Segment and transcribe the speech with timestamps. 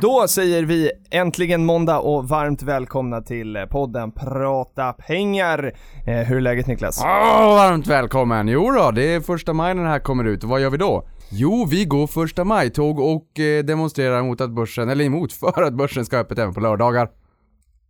[0.00, 5.72] Då säger vi äntligen måndag och varmt välkomna till podden Prata pengar.
[6.06, 7.00] Eh, hur är läget Niklas?
[7.04, 8.48] Åh, varmt välkommen!
[8.48, 10.76] Jo då, det är första maj när det här kommer ut och vad gör vi
[10.76, 11.08] då?
[11.30, 15.74] Jo, vi går första maj-tåg och eh, demonstrerar mot att börsen, eller emot för att
[15.74, 17.10] börsen ska ha öppet även på lördagar.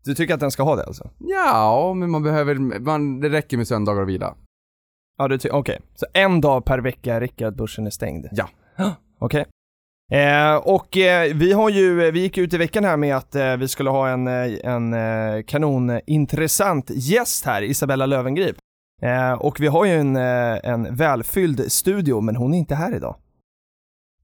[0.04, 1.10] Du tycker att den ska ha det alltså?
[1.18, 4.34] Ja, men man behöver, man, det räcker med söndagar och vila.
[5.18, 5.80] Ja, du tycker, okej.
[5.94, 8.26] Så en dag per vecka räcker att börsen är stängd?
[8.32, 8.48] Ja.
[9.18, 9.46] Okej.
[10.10, 13.34] Eh, och eh, vi har ju, eh, vi gick ut i veckan här med att
[13.34, 18.56] eh, vi skulle ha en, eh, en eh, kanonintressant gäst här, Isabella Lövengrip.
[19.02, 22.94] Eh, och vi har ju en, eh, en välfylld studio, men hon är inte här
[22.94, 23.16] idag.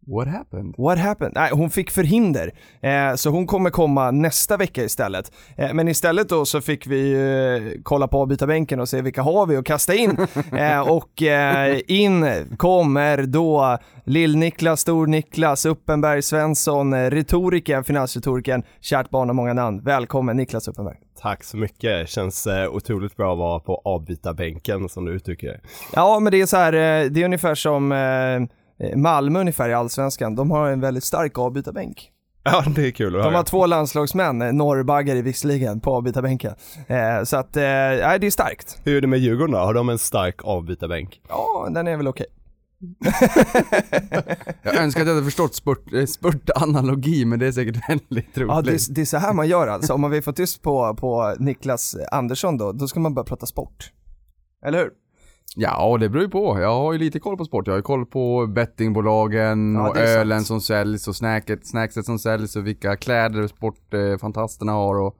[0.08, 0.74] What happened?
[0.78, 1.32] What happened?
[1.34, 2.52] Nej, hon fick förhinder.
[2.80, 5.32] Eh, så hon kommer komma nästa vecka istället.
[5.56, 9.46] Eh, men istället då så fick vi eh, kolla på avbytarbänken och se vilka har
[9.46, 10.16] vi att kasta in.
[10.56, 19.28] Eh, och eh, in kommer då Lill-Niklas, Stor-Niklas, Uppenberg, Svensson, eh, retoriken, finansretoriken, kärt barn
[19.28, 19.82] har många namn.
[19.84, 20.96] Välkommen Niklas Uppenberg.
[21.20, 22.08] Tack så mycket.
[22.08, 25.60] Känns eh, otroligt bra att vara på avbytarbänken som du uttrycker det.
[25.92, 26.72] Ja, men det är så här,
[27.08, 27.92] det är ungefär som
[28.96, 30.34] Malmö ungefär i Allsvenskan.
[30.34, 32.10] De har en väldigt stark avbytarbänk.
[32.48, 33.36] Ja, det är kul att De höra.
[33.36, 36.54] har två landslagsmän, eh, norrbaggar visserligen, på avbytarbänken.
[36.86, 38.80] Eh, så att, eh, nej, det är starkt.
[38.84, 39.58] Hur är det med Djurgården då?
[39.58, 41.20] Har de en stark avbytarbänk?
[41.28, 42.26] Ja, den är väl okej.
[44.62, 48.48] Jag önskar att jag hade förstått spurt, eh, spurt-analogi, men det är säkert väldigt roligt.
[48.54, 49.94] Ja, det, är- det är så här man gör alltså.
[49.94, 53.46] Om man vill få tyst på, på Niklas Andersson då, då ska man börja prata
[53.46, 53.92] sport.
[54.66, 54.90] Eller hur?
[55.58, 56.60] Ja, och det beror ju på.
[56.60, 57.66] Jag har ju lite koll på sport.
[57.66, 60.18] Jag har ju koll på bettingbolagen Ja, och är sant.
[60.18, 65.16] ölen som säljs och snacket, snackset som säljs och vilka kläder sportfantasterna har och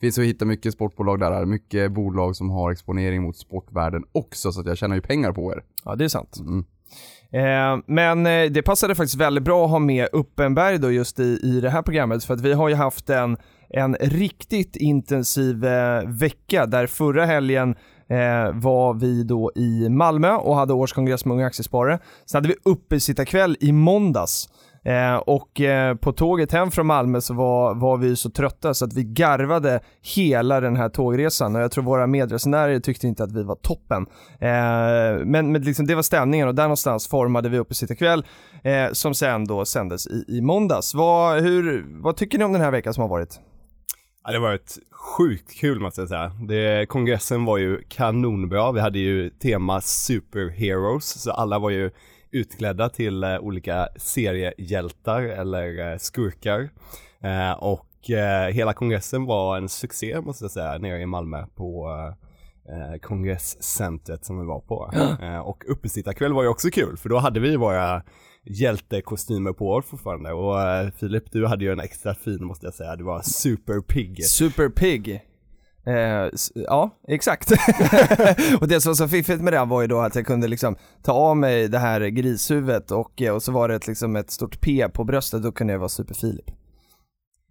[0.00, 1.44] finns att hitta mycket sportbolag där.
[1.46, 5.52] Mycket bolag som har exponering mot sportvärlden också så att jag tjänar ju pengar på
[5.52, 5.62] er.
[5.84, 6.36] Ja, det är sant.
[6.40, 6.64] Mm.
[7.32, 11.38] Eh, men eh, det passade faktiskt väldigt bra att ha med Uppenberg då just i,
[11.42, 13.36] i det här programmet för att vi har ju haft en,
[13.68, 17.74] en riktigt intensiv eh, vecka där förra helgen
[18.10, 21.98] eh, var vi då i Malmö och hade årskongress med Unga Aktiesparare.
[22.26, 24.48] Sen hade vi uppesittarkväll i måndags
[24.84, 28.84] Eh, och eh, på tåget hem från Malmö så var, var vi så trötta så
[28.84, 29.80] att vi garvade
[30.14, 34.06] hela den här tågresan och jag tror våra medresenärer tyckte inte att vi var toppen.
[34.40, 38.24] Eh, men men liksom, det var stämningen och där någonstans formade vi upp sitta kväll
[38.62, 40.94] eh, som sen då sändes i, i måndags.
[40.94, 43.40] Vad, hur, vad tycker ni om den här veckan som har varit?
[44.30, 46.32] Ja, det var ett sjukt kul måste jag säga.
[46.48, 48.72] Det, kongressen var ju kanonbra.
[48.72, 51.90] Vi hade ju tema superheroes, så alla var ju
[52.30, 56.70] utklädda till eh, olika seriehjältar eller eh, skurkar.
[57.22, 61.88] Eh, och eh, hela kongressen var en succé måste jag säga, nere i Malmö på
[62.68, 64.90] eh, kongresscentret som vi var på.
[65.22, 68.02] Eh, och uppesittarkväll var ju också kul, för då hade vi våra
[68.46, 72.96] hjältekostymer på fortfarande och eh, Filip, du hade ju en extra fin måste jag säga,
[72.96, 74.24] du var superpigg.
[74.24, 75.22] Superpig.
[75.86, 77.50] Eh, ja, exakt.
[78.60, 80.76] och det som var så fiffigt med det var ju då att jag kunde liksom
[81.02, 84.30] ta av mig det här grishuvudet och, eh, och så var det ett, liksom ett
[84.30, 86.50] stort P på bröstet, då kunde jag vara superfilip.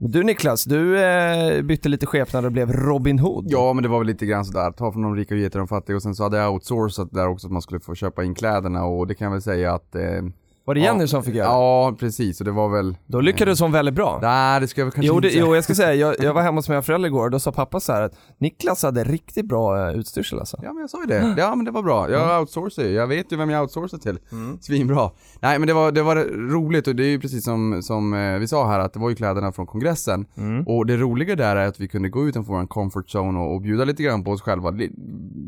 [0.01, 3.45] Men du Niklas, du eh, bytte lite skepnad och blev Robin Hood.
[3.47, 5.57] Ja, men det var väl lite grann sådär, ta från de rika och ge till
[5.57, 8.23] de fattiga och sen så hade jag outsourcat där också att man skulle få köpa
[8.23, 10.21] in kläderna och det kan jag väl säga att eh,
[10.69, 11.53] Var det Jenny som fick göra det?
[11.53, 14.19] Ja, precis och det var väl Då lyckades hon väldigt bra.
[14.21, 15.45] Nej, det ska jag väl kanske Jo, inte det, säga.
[15.45, 17.51] jo, jag ska säga, jag, jag var hemma hos mina föräldrar igår och då sa
[17.51, 20.57] pappa så här att Niklas hade riktigt bra eh, utstyrsel alltså.
[20.63, 22.11] Ja men jag sa ju det, ja men det var bra.
[22.11, 24.19] Jag outsourcar ju, jag vet ju vem jag outsourcar till.
[24.61, 25.11] Svinbra.
[25.39, 26.15] Nej men det var, det var
[26.51, 29.09] roligt och det är ju precis som, som eh, vi sa här att det var
[29.09, 30.25] ju kläderna från kongressen.
[30.65, 33.61] Och det roliga där är att vi kunde gå utanför vår comfort zone och, och
[33.61, 34.71] bjuda lite grann på oss själva.
[34.71, 34.89] Det,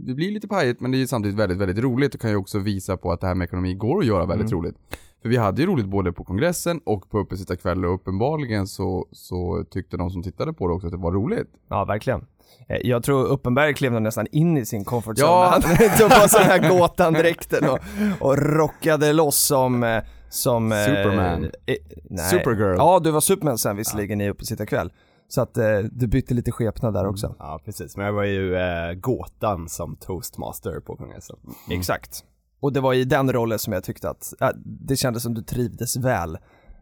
[0.07, 2.37] det blir lite pajigt men det är ju samtidigt väldigt, väldigt roligt och kan ju
[2.37, 4.75] också visa på att det här med ekonomi går att göra väldigt roligt.
[5.21, 9.65] För vi hade ju roligt både på kongressen och på uppesittarkväll och uppenbarligen så, så
[9.71, 11.47] tyckte de som tittade på det också att det var roligt.
[11.69, 12.25] Ja, verkligen.
[12.69, 15.49] Eh, Jag tror Uppenberg klev nästan in i sin comfort zone Ja.
[15.51, 15.61] han
[15.99, 17.79] tog på sig den här gåtan-dräkten och,
[18.19, 20.71] och rockade loss som, eh, som...
[20.71, 21.43] eh, Superman.
[21.65, 21.75] Eh,
[22.09, 22.29] nej.
[22.29, 22.75] Supergirl.
[22.77, 24.91] Ja, du var Superman sen visserligen i Uppesittarkväll.
[25.27, 27.35] Så att eh, du bytte lite skepnad där också.
[27.39, 27.97] Ja, precis.
[27.97, 31.35] Men jag var ju eh, gåtan som toastmaster på kongressen.
[31.69, 32.25] Exakt.
[32.61, 35.41] Och det var i den rollen som jag tyckte att, äh, det kändes som du
[35.41, 36.37] trivdes väl.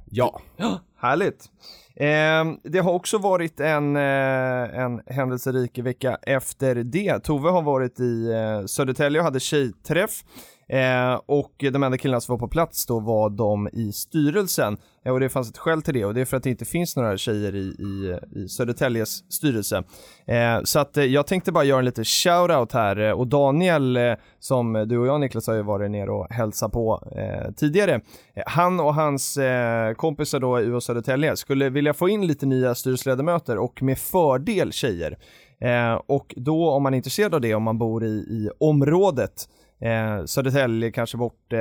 [0.09, 0.41] Ja.
[0.97, 1.49] Härligt.
[1.95, 7.19] Eh, det har också varit en, eh, en händelserik vecka efter det.
[7.19, 10.23] Tove har varit i eh, Södertälje och hade tjejträff.
[10.69, 14.77] Eh, och de enda killarna som var på plats då var de i styrelsen.
[15.05, 16.65] Eh, och det fanns ett skäl till det och det är för att det inte
[16.65, 19.83] finns några tjejer i, i, i Södertäljes styrelse.
[20.25, 23.97] Eh, så att eh, jag tänkte bara göra en liten shout-out här eh, och Daniel
[23.97, 28.01] eh, som du och jag Niklas har ju varit nere och hälsat på eh, tidigare.
[28.33, 32.45] Eh, han och hans eh, kompisar då i UO Södertälje skulle vilja få in lite
[32.45, 35.17] nya styrelseledamöter och med fördel tjejer.
[35.61, 39.47] Eh, och då om man är intresserad av det, om man bor i, i området
[39.81, 41.59] Eh, Södertälje kanske bort eh,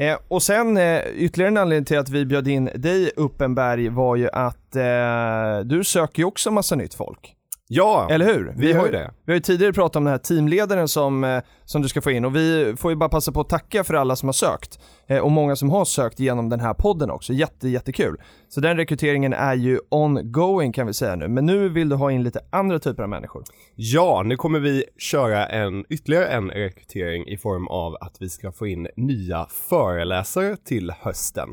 [0.00, 4.16] Eh, och sen eh, ytterligare en anledning till att vi bjöd in dig Uppenberg var
[4.16, 7.34] ju att eh, du söker ju också massa nytt folk.
[7.72, 8.52] Ja, Eller hur?
[8.56, 9.10] vi har har ju det.
[9.24, 12.10] Vi har ju tidigare pratat om den här teamledaren som, eh, som du ska få
[12.10, 14.80] in och vi får ju bara passa på att tacka för alla som har sökt.
[15.06, 17.32] Eh, och många som har sökt genom den här podden också.
[17.32, 18.16] Jätte, jättekul.
[18.48, 21.28] Så den rekryteringen är ju ongoing kan vi säga nu.
[21.28, 23.44] Men nu vill du ha in lite andra typer av människor.
[23.74, 28.52] Ja, nu kommer vi köra en, ytterligare en rekrytering i form av att vi ska
[28.52, 31.48] få in nya föreläsare till hösten.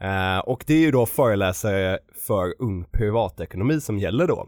[0.00, 4.46] Eh, och det är ju då föreläsare för ung privatekonomi som gäller då.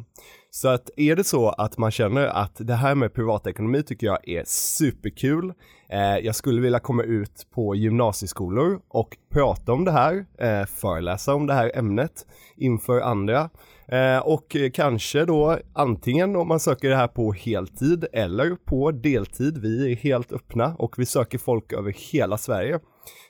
[0.56, 4.28] Så att är det så att man känner att det här med privatekonomi tycker jag
[4.28, 5.52] är superkul,
[5.88, 11.34] eh, jag skulle vilja komma ut på gymnasieskolor och prata om det här, eh, föreläsa
[11.34, 12.26] om det här ämnet
[12.56, 13.50] inför andra
[13.88, 19.58] eh, och kanske då antingen om man söker det här på heltid eller på deltid.
[19.58, 22.80] Vi är helt öppna och vi söker folk över hela Sverige.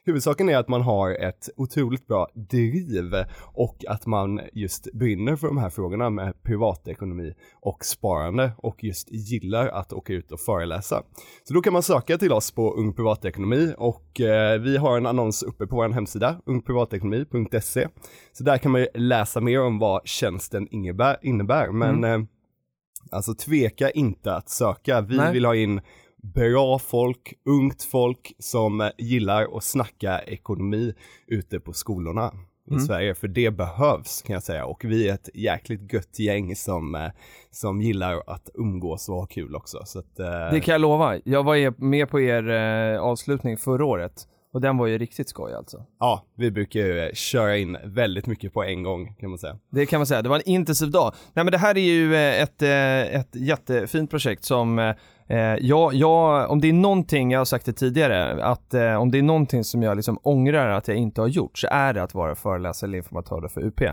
[0.04, 3.14] Huvudsaken är att man har ett otroligt bra driv
[3.54, 9.12] och att man just brinner för de här frågorna med privatekonomi och sparande och just
[9.12, 11.02] gillar att åka ut och föreläsa.
[11.44, 15.06] Så då kan man söka till oss på Ung Privatekonomi och eh, vi har en
[15.06, 17.88] annons uppe på vår hemsida, ungprivatekonomi.se.
[18.32, 21.70] Så där kan man ju läsa mer om vad tjänsten innebär, innebär.
[21.70, 22.18] men eh,
[23.10, 25.00] alltså tveka inte att söka.
[25.00, 25.32] Vi Nej.
[25.32, 25.80] vill ha in
[26.34, 30.94] bra folk, ungt folk som gillar att snacka ekonomi
[31.26, 32.32] ute på skolorna
[32.70, 36.56] i Sverige, för det behövs kan jag säga och vi är ett jäkligt gött gäng
[36.56, 37.10] som, eh,
[37.50, 39.82] som gillar att umgås och ha kul också.
[39.84, 41.18] Så att, eh, Det kan jag lova.
[41.24, 45.54] Jag var med på er eh, avslutning förra året och den var ju riktigt skoj
[45.54, 45.84] alltså.
[46.00, 49.58] ja, vi brukar ju eh, köra in väldigt mycket på en gång kan man säga.
[49.70, 51.14] Det kan man säga, det var en intensiv dag.
[51.34, 54.94] Nej men det här är ju ett, ett jättefint projekt som
[55.28, 59.10] Eh, jag, jag, om det är någonting, jag har sagt det tidigare, att eh, om
[59.10, 62.02] det är någonting som jag liksom ångrar att jag inte har gjort så är det
[62.02, 63.80] att vara föreläsare eller informatör för UP.
[63.80, 63.88] Eh,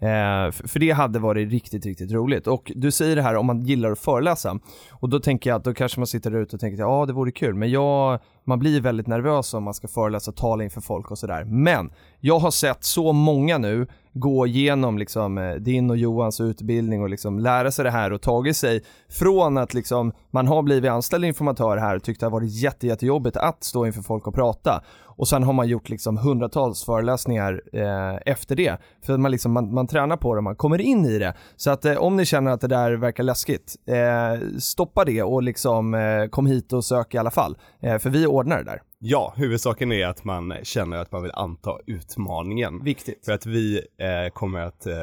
[0.00, 2.46] för, för det hade varit riktigt, riktigt roligt.
[2.46, 4.58] Och du säger det här om man gillar att föreläsa
[4.92, 7.06] och då tänker jag att då kanske man sitter där ute och tänker att ja
[7.06, 8.18] det vore kul, men jag,
[8.48, 11.44] man blir väldigt nervös om man ska föreläsa och tala inför folk och sådär.
[11.44, 11.90] Men
[12.20, 17.08] jag har sett så många nu gå igenom liksom, eh, din och Johans utbildning och
[17.08, 21.24] liksom lära sig det här och tagit sig från att liksom, man har blivit anställd
[21.24, 24.82] informatör här och tyckt det har varit jätte, jättejobbigt att stå inför folk och prata
[25.18, 28.76] och sen har man gjort liksom hundratals föreläsningar eh, efter det.
[29.06, 31.34] För man, liksom, man, man tränar på det och man kommer in i det.
[31.56, 35.42] Så att eh, om ni känner att det där verkar läskigt, eh, stoppa det och
[35.42, 37.58] liksom eh, kom hit och sök i alla fall.
[37.80, 38.82] Eh, för vi ordnar det där.
[39.00, 42.84] Ja, huvudsaken är att man känner att man vill anta utmaningen.
[42.84, 43.24] Viktigt.
[43.24, 44.94] För att vi eh, kommer att eh,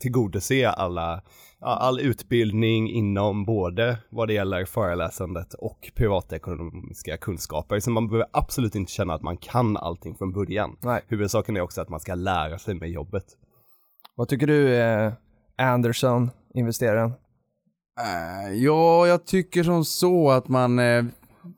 [0.00, 1.22] tillgodose alla,
[1.60, 7.80] all utbildning inom både vad det gäller föreläsandet och privatekonomiska kunskaper.
[7.80, 10.76] Så man behöver absolut inte känna att man kan allting från början.
[10.80, 11.02] Nej.
[11.08, 13.24] Huvudsaken är också att man ska lära sig med jobbet.
[14.14, 15.12] Vad tycker du eh,
[15.56, 17.12] Anderson, investeraren?
[18.00, 20.78] Äh, ja, jag tycker som så att man...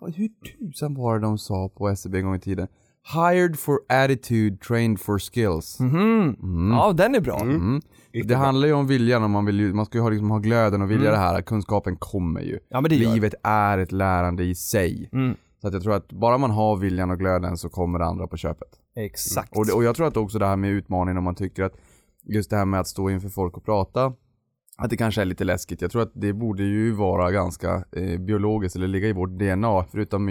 [0.00, 2.68] Hur tusan var det de sa på SEB en gång i tiden?
[3.14, 5.80] Hired for attitude, trained for skills.
[5.80, 6.70] Mhm.
[6.72, 7.40] Ja, den är bra.
[7.40, 7.80] Mm.
[8.24, 10.38] Det handlar ju om viljan och man vill ju, man ska ju ha, liksom, ha
[10.38, 12.58] glöden och vilja det här, kunskapen kommer ju.
[12.68, 13.14] Ja, men det gör.
[13.14, 15.08] Livet är ett lärande i sig.
[15.12, 15.36] Mm.
[15.60, 18.26] Så att jag tror att bara man har viljan och glöden så kommer det andra
[18.26, 18.68] på köpet.
[18.96, 19.56] Exakt.
[19.56, 21.76] Och, det, och jag tror att också det här med utmaningen om man tycker att
[22.24, 24.12] just det här med att stå inför folk och prata,
[24.84, 25.80] att det kanske är lite läskigt.
[25.82, 29.84] Jag tror att det borde ju vara ganska eh, biologiskt eller ligga i vårt DNA,
[29.90, 30.28] förutom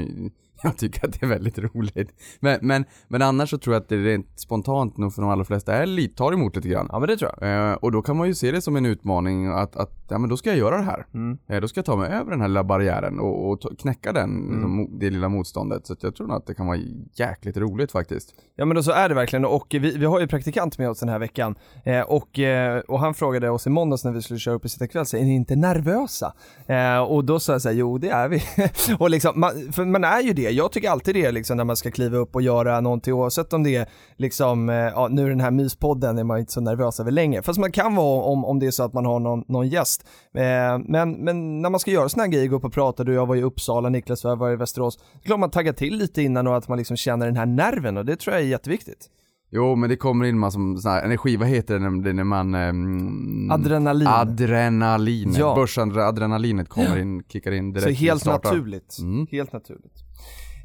[0.63, 2.09] Jag tycker att det är väldigt roligt.
[2.39, 5.45] Men, men, men annars så tror jag att det rent spontant nog för de allra
[5.45, 6.87] flesta är lite, tar emot lite grann.
[6.91, 7.69] Ja men det tror jag.
[7.69, 10.29] Eh, och då kan man ju se det som en utmaning att, att ja men
[10.29, 11.05] då ska jag göra det här.
[11.13, 11.37] Mm.
[11.47, 14.31] Eh, då ska jag ta mig över den här lilla barriären och, och knäcka den,
[14.31, 14.53] Mm.
[14.53, 15.87] liksom, det lilla motståndet.
[15.87, 16.77] Så jag tror nog att det kan vara
[17.13, 18.33] jäkligt roligt faktiskt.
[18.55, 20.99] Ja men då så är det verkligen och vi, vi har ju praktikant med oss
[20.99, 24.39] den här veckan eh, och, eh, och han frågade oss i måndags när vi skulle
[24.39, 26.33] köra upp i Sitta kväll, så är ni inte nervösa?
[26.67, 28.41] Eh, och då sa jag såhär, jo det är vi.
[28.99, 31.75] och liksom, man, för man är ju det, jag tycker alltid det liksom när man
[31.75, 35.39] ska kliva upp och göra någonting oavsett om det är liksom, eh, ja nu den
[35.39, 38.59] här myspodden är man inte så nervös över länge, fast man kan vara om, om
[38.59, 40.07] det är så att man har någon, någon gäst.
[40.33, 40.41] Eh,
[40.85, 43.25] men, men när man ska göra såna här grejer, gå upp och prata, du jag
[43.25, 46.47] var i Uppsala, Niklas var i Västerås, det är klart man taggar till lite innan
[46.47, 49.09] och att man liksom känner den här nerven och det tror jag är jätteviktigt.
[49.53, 52.55] Jo men det kommer in massor med sån här energi, vad heter det när, man...
[52.55, 54.07] ehm, Adrenalin.
[54.07, 55.35] Adrenalin.
[55.37, 55.55] Ja.
[55.55, 58.97] Börsadrenalinet kommer in, kickar in direkt Så helt naturligt.
[58.99, 59.27] Mm.
[59.31, 59.93] Helt naturligt.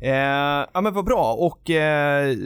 [0.00, 2.36] Eh, ja men vad bra och eh,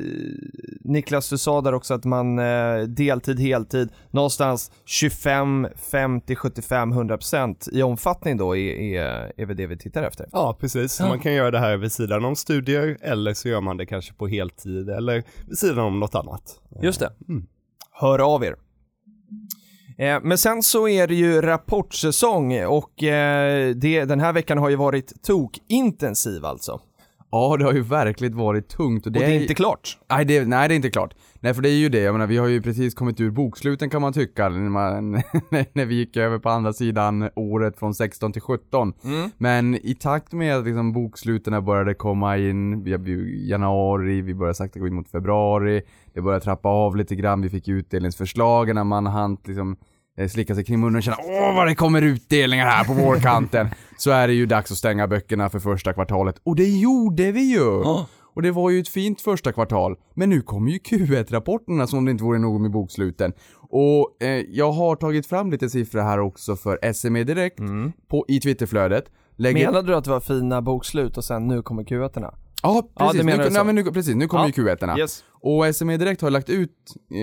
[0.85, 7.69] Niklas du sa där också att man eh, deltid, heltid, någonstans 25, 50, 75, 100%
[7.73, 10.29] i omfattning då är, är, är väl det vi tittar efter.
[10.33, 10.93] Ja, precis.
[10.93, 13.87] Så Man kan göra det här vid sidan om studier eller så gör man det
[13.87, 16.61] kanske på heltid eller vid sidan om något annat.
[16.83, 17.13] Just det.
[17.93, 18.57] Hör av er.
[19.99, 24.69] Eh, Men sen så är det ju rapportsäsong och eh, det, den här veckan har
[24.69, 26.81] ju varit tokintensiv alltså.
[27.33, 29.99] Ja det har ju verkligen varit tungt och det, Och det är inte klart.
[30.11, 31.15] Nej det, nej det är inte klart.
[31.41, 33.91] Nej för det är ju det, jag menar vi har ju precis kommit ur boksluten
[33.91, 35.13] kan man tycka, när, man,
[35.73, 38.93] när vi gick över på andra sidan året från 16 till 17.
[39.39, 44.81] Men i takt med att liksom boksluten började komma in, vi januari, vi började sakta
[44.81, 45.83] gå in mot februari,
[46.15, 49.77] det började trappa av lite grann, vi fick utdelningsförslagen när man hann liksom
[50.29, 53.69] slicka sig kring munnen och känna åh vad det kommer utdelningar här på vårkanten.
[53.97, 56.41] så är det ju dags att stänga böckerna för första kvartalet.
[56.45, 57.83] Och det gjorde vi ju!
[58.35, 59.97] Och det var ju ett fint första kvartal.
[60.15, 63.33] Men nu kommer ju Q1-rapporterna som om det inte vore nog med boksluten.
[63.71, 67.59] Och eh, jag har tagit fram lite siffror här också för SME Direkt
[68.09, 69.05] på, i Twitterflödet.
[69.37, 69.67] Lägger...
[69.67, 72.35] Menade du att det var fina bokslut och sen nu kommer Q1-erna?
[72.63, 73.25] Ja, Ja, precis.
[73.25, 74.53] menar nu, nej, men nu, precis, nu kommer Ja.
[74.57, 74.99] ju Q1-erna.
[74.99, 75.25] Yes.
[75.43, 76.71] Och SME Direkt har lagt ut
[77.11, 77.19] eh,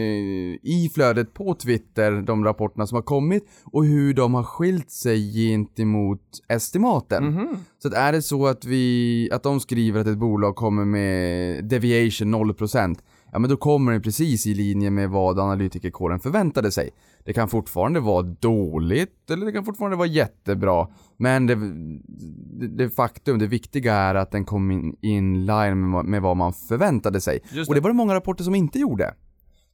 [0.64, 5.34] i flödet på Twitter de rapporterna som har kommit och hur de har skilt sig
[5.34, 7.26] gentemot estimaten.
[7.26, 7.48] Mhm.
[7.82, 11.66] Så att är det så att vi, att de skriver att ett bolag kommer med
[11.66, 12.98] deviation 0%
[13.38, 16.90] ja men då kommer det precis i linje med vad analytikerkåren förväntade sig.
[17.26, 20.88] Det kan fortfarande vara dåligt eller det kan fortfarande vara jättebra.
[21.18, 26.06] Men det, det, det faktum, det viktiga är att den kom in, in line med,
[26.06, 27.40] med vad man förväntade sig.
[27.52, 29.14] Just Och det var det många rapporter som inte gjorde.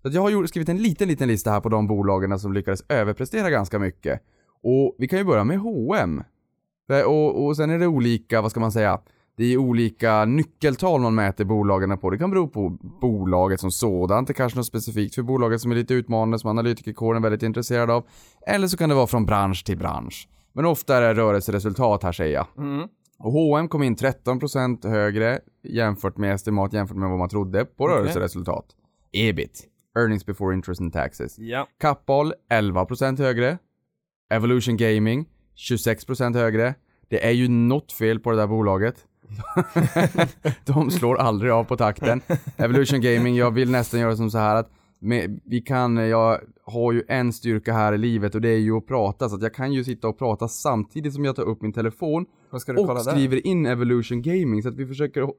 [0.01, 3.50] Så jag har skrivit en liten, liten lista här på de bolagen som lyckades överprestera
[3.50, 4.22] ganska mycket.
[4.63, 6.24] Och vi kan ju börja med H&M.
[7.05, 9.00] Och, och sen är det olika, vad ska man säga?
[9.38, 12.10] Det är olika nyckeltal man mäter bolagen på.
[12.10, 12.70] Det kan bero på
[13.02, 14.28] bolaget som sådant.
[14.28, 17.44] Det kanske är något specifikt för bolaget som är lite utmanande som analytikerkåren är väldigt
[17.44, 18.06] intresserad av.
[18.48, 20.28] Eller så kan det vara från bransch till bransch.
[20.54, 22.48] Men ofta är det rörelseresultat här säger jag.
[23.20, 27.88] Och H&M kom in 13% högre jämfört med estimat jämfört med vad man trodde på
[27.88, 28.66] rörelseresultat.
[29.12, 29.63] EBIT.
[29.98, 31.40] Earnings before interest and taxes.
[31.40, 31.68] Ja.
[31.80, 33.58] Kappahl 11% högre.
[34.34, 35.25] Evolution Gaming
[35.70, 36.75] 26% högre.
[37.10, 38.96] Det är ju något fel på det där bolaget.
[40.66, 42.22] De slår aldrig av på takten.
[42.58, 46.92] Evolution Gaming, jag vill nästan göra som så här att med, vi kan, jag har
[46.92, 49.54] ju en styrka här i livet och det är ju att prata så att jag
[49.54, 52.60] kan ju sitta och prata samtidigt som jag tar upp min telefon och
[52.96, 53.12] där?
[53.12, 55.30] skriver in Evolution Gaming så att vi försöker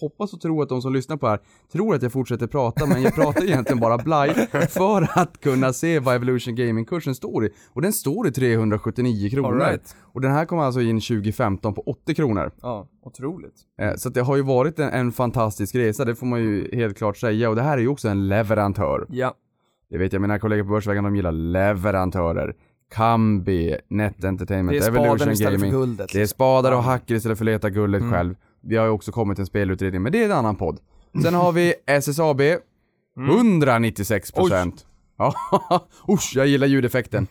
[0.00, 1.40] hoppas och tro att de som lyssnar på det här
[1.72, 4.34] tror att jag fortsätter prata men jag pratar egentligen bara blaj
[4.70, 7.50] för att kunna se vad Evolution Gaming-kursen står i.
[7.68, 9.58] Och den står i 379 kronor.
[9.58, 9.96] Right.
[10.02, 12.50] Och den här kom alltså in 2015 på 80 kronor.
[12.62, 13.54] Ja, otroligt.
[13.80, 16.96] Eh, Så det har ju varit en, en fantastisk resa, det får man ju helt
[16.98, 17.50] klart säga.
[17.50, 19.06] Och det här är ju också en leverantör.
[19.08, 19.34] Ja.
[19.90, 22.54] Det vet jag, mina kollegor på Börsvägen de gillar leverantörer.
[22.94, 25.70] Kambi, Net Entertainment, Evolution Gaming.
[25.96, 26.26] Det är liksom.
[26.26, 28.12] spadar och hacker istället för att leta guldet Mm.
[28.12, 28.34] själv.
[28.62, 30.80] Vi har ju också kommit en spelutredning, men det är en annan podd.
[31.22, 32.40] Sen har vi SSAB,
[33.16, 33.30] Mm.
[33.36, 34.86] 196 procent.
[35.18, 35.34] Ja,
[36.08, 37.26] usch, jag gillar ljudeffekten.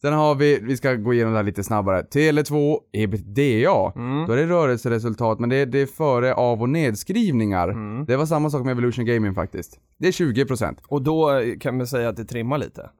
[0.00, 2.02] Sen har vi, vi ska gå igenom det här lite snabbare.
[2.02, 3.92] Tele2, ebitda.
[3.96, 4.26] Mm.
[4.26, 7.68] Då är det rörelseresultat, men det är, det är före av och nedskrivningar.
[7.68, 8.04] Mm.
[8.06, 9.80] Det var samma sak med Evolution Gaming faktiskt.
[9.98, 10.76] Det är 20%.
[10.88, 12.90] Och då eh, kan man säga att det trimmar lite.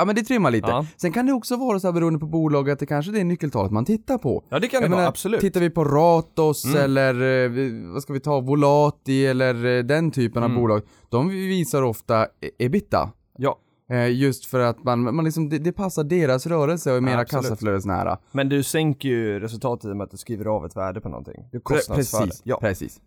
[0.00, 0.68] Ja men det trimmar lite.
[0.70, 0.86] Ja.
[0.96, 3.24] Sen kan det också vara så här beroende på bolaget, att det kanske det är
[3.24, 4.44] nyckeltalet man tittar på.
[4.48, 5.40] Ja det kan det Jag vara, menar, absolut.
[5.40, 6.76] Tittar vi på Ratos Mm.
[6.84, 10.56] eller eh, vad ska vi ta, Volati eller eh, den typen Mm.
[10.56, 10.82] av bolag.
[11.08, 12.28] De visar ofta e-
[12.58, 13.12] ebitda.
[13.38, 13.58] Ja.
[13.90, 17.20] Eh, just för att man, man liksom, det, det passar deras rörelse och är mera
[17.20, 17.42] Absolut.
[17.44, 18.18] kassaflödesnära.
[18.32, 21.08] Men du sänker ju resultatet i och med att du skriver av ett värde på
[21.08, 21.44] någonting.
[21.52, 22.26] Pre- kostnadsvärde.
[22.26, 22.58] precis, Ja.
[22.60, 23.00] precis.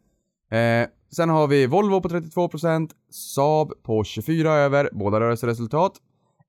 [0.51, 5.93] Eh, sen har vi Volvo på 32%, Saab på 24 över, båda rörelseresultat.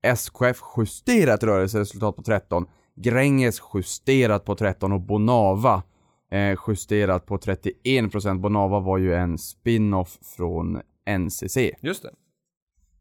[0.05, 5.83] SKF justerat rörelseresultat på 13, Gränges justerat på 13 och Bonava
[6.31, 8.39] eh, justerat på 31%.
[8.39, 11.57] Bonava var ju en spin-off från NCC.
[11.81, 12.09] Just det.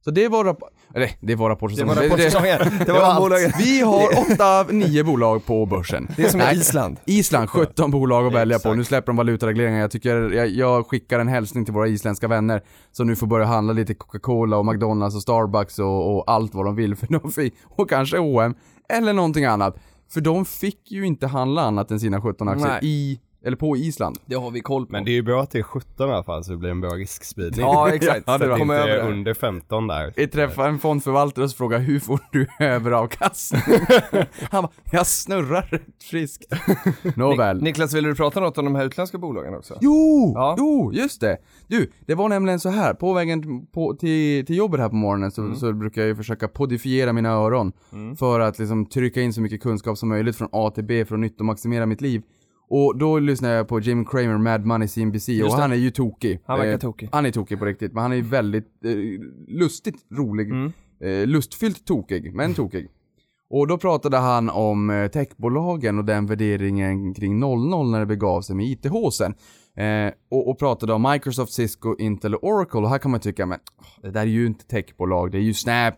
[0.04, 0.68] Så det var rapport...
[0.94, 1.96] Eller, det var Det rapportsäsongen.
[1.96, 2.58] var rapportsäsongen.
[2.86, 3.18] Det var allt.
[3.20, 3.52] bolagen.
[3.58, 6.08] Vi har åtta av nio bolag på börsen.
[6.16, 6.96] Det är som Nej, Island.
[7.04, 8.58] Island, 17 bolag att välja på.
[8.58, 8.76] Exakt.
[8.76, 9.80] Nu släpper de valutaregleringar.
[9.80, 13.46] Jag tycker, jag, jag skickar en hälsning till våra isländska vänner som nu får börja
[13.46, 17.32] handla lite Coca-Cola och McDonalds och Starbucks och, och allt vad de vill för de
[17.32, 18.54] fick, och kanske H&M
[18.88, 19.76] eller någonting annat.
[20.12, 22.78] För de fick ju inte handla annat än sina 17 aktier Nej.
[22.82, 24.18] i, eller på Island.
[24.26, 24.92] Det har vi koll på.
[24.92, 26.70] Men det är ju bra att det är 17 i alla fall så det blir
[26.70, 27.60] en bra riskspridning.
[27.60, 28.22] Ja, exakt.
[28.26, 30.12] Ja, det Så var- att det Kom inte över under 15 där.
[30.16, 33.62] Vi träffade en fondförvaltare och så frågade hur får du överavkastning?
[34.50, 36.44] Han bara, jag snurrar rätt friskt.
[37.16, 37.62] Nåväl.
[37.62, 39.74] Niklas, vill du prata något om de här utländska bolagen också?
[39.80, 40.54] Jo, Ja.
[40.58, 41.36] jo, just det.
[41.66, 42.94] Du, det var nämligen så här.
[42.94, 46.48] på vägen på, till, till jobbet här på morgonen så, så brukar jag ju försöka
[46.48, 47.72] podifiera mina öron.
[48.18, 51.14] För att liksom trycka in så mycket kunskap som möjligt från A till B för
[51.14, 52.22] att nyttomaximera mitt liv.
[52.76, 56.40] Och då lyssnar jag på Jim Cramer, Mad Money CNBC och han är ju tokig.
[56.46, 57.08] Han verkar Eh, tokig.
[57.12, 58.90] Han är tokig på riktigt, men han är väldigt eh,
[59.48, 60.52] lustigt rolig.
[61.00, 62.88] Eh, lustfyllt tokig, men tokig.
[63.50, 68.56] Och då pratade han om techbolagen och den värderingen kring 00 när det begav sig
[68.56, 69.34] med IT-håsen.
[69.76, 73.46] Eh, och, och pratade om Microsoft, Cisco, Intel och Oracle och här kan man tycka,
[73.46, 73.58] men
[74.02, 75.94] det där är ju inte techbolag, det är ju Snap,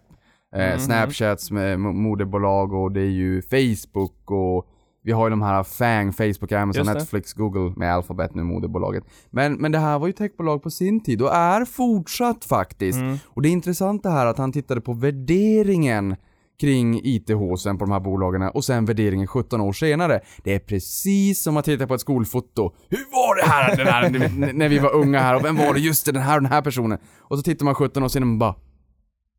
[0.57, 4.67] eh, Snapchats med mo- moderbolag och det är ju Facebook och
[5.07, 6.87] vi har ju de här FANG, Facebook, Amazon.
[6.87, 9.05] Netflix, Google med Alphabet nu moderbolaget.
[9.31, 12.99] Men, men det här var ju techbolag på sin tid och är fortsatt faktiskt.
[13.27, 16.17] Och det är intressant det här att han tittade på värderingen
[16.61, 20.21] kring IT-håsen på de här bolagen och sen värderingen 17 år senare.
[20.45, 22.75] Det är precis som att titta på ett skolfoto.
[22.89, 25.81] Hur var det här, den här när vi var unga här och vem var det?
[25.81, 26.99] Just det, den här och den här personen.
[27.19, 28.55] Och så tittar man 17 år senare och bara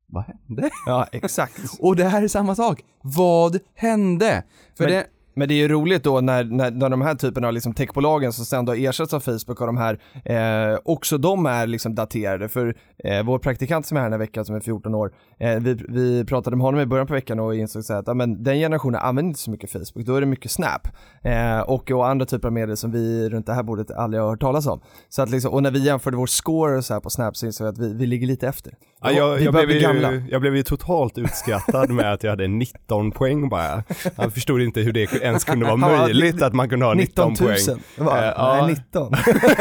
[0.07, 0.69] Vad hände?
[0.85, 1.61] Ja, exakt.
[1.79, 2.83] Och det här är samma sak.
[3.01, 4.43] Vad hände?
[4.77, 5.07] För Men- det...
[5.37, 8.33] Men det är ju roligt då när, när, när de här typerna av liksom techbolagen
[8.33, 12.49] som sen då ersatts av Facebook och de här, eh, också de är liksom daterade.
[12.49, 15.59] För eh, vår praktikant som är här den här veckan som är 14 år, eh,
[15.59, 18.13] vi, vi pratade med honom i början på veckan och insåg så här att ja,
[18.13, 20.87] men den generationen använder inte så mycket Facebook, då är det mycket Snap.
[21.21, 24.29] Eh, och, och andra typer av medier som vi runt det här bordet aldrig har
[24.29, 24.81] hört talas om.
[25.09, 27.65] Så att liksom, och när vi jämförde vår score så här på Snap så insåg
[27.65, 28.73] vi att vi, vi ligger lite efter.
[29.01, 33.11] Ja, jag, jag, blev ju, jag blev ju totalt utskrattad med att jag hade 19
[33.11, 33.83] poäng bara.
[34.15, 37.47] Jag förstod inte hur det ens kunde vara möjligt att man kunde ha 19, 19
[37.47, 37.55] 000.
[37.55, 37.83] poäng.
[37.97, 38.17] Va?
[38.25, 38.65] Eh, ja.
[38.65, 39.13] Nej, 19.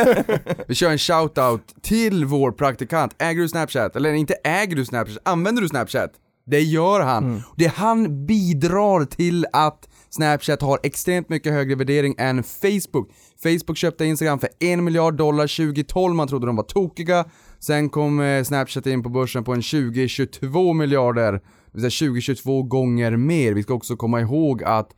[0.69, 3.15] Vi kör en shoutout till vår praktikant.
[3.19, 3.97] Äger du Snapchat?
[3.97, 6.11] Eller inte äger du Snapchat, använder du Snapchat?
[6.47, 7.43] Det gör han.
[7.57, 13.11] Det han bidrar till att Snapchat har extremt mycket högre värdering än Facebook.
[13.43, 17.25] Facebook köpte Instagram för en miljard dollar 2012, man trodde de var tokiga.
[17.59, 21.41] Sen kom eh, Snapchat in på börsen på en 20-22 miljarder, det
[21.73, 23.53] vill säga 20-22 gånger mer.
[23.53, 24.89] Vi ska också komma ihåg att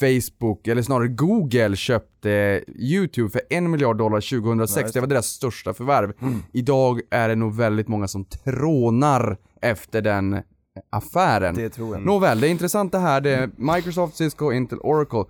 [0.00, 4.92] Facebook, eller snarare Google, köpte YouTube för en miljard dollar 2006.
[4.92, 6.12] Det var deras största förvärv.
[6.52, 10.42] Idag är det nog väldigt många som trånar efter den
[10.90, 11.54] affären.
[11.54, 12.06] Det tror jag.
[12.06, 13.20] Nåväl, det är intressant det här.
[13.20, 15.24] Det är Microsoft, Cisco, Intel, Oracle.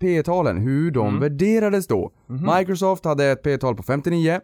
[0.00, 2.12] P-talen, hur de värderades då.
[2.58, 4.40] Microsoft hade ett P-tal på 59,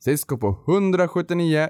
[0.00, 1.68] Cisco på 179,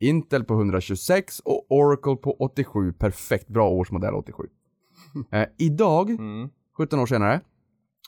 [0.00, 2.92] Intel på 126 och Oracle på 87.
[2.92, 4.42] Perfekt, bra årsmodell 87.
[5.32, 6.10] Eh, idag,
[6.80, 7.40] 17 år senare,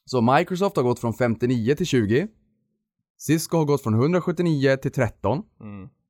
[0.05, 2.27] så Microsoft har gått från 59 till 20.
[3.19, 5.43] Cisco har gått från 179 till 13.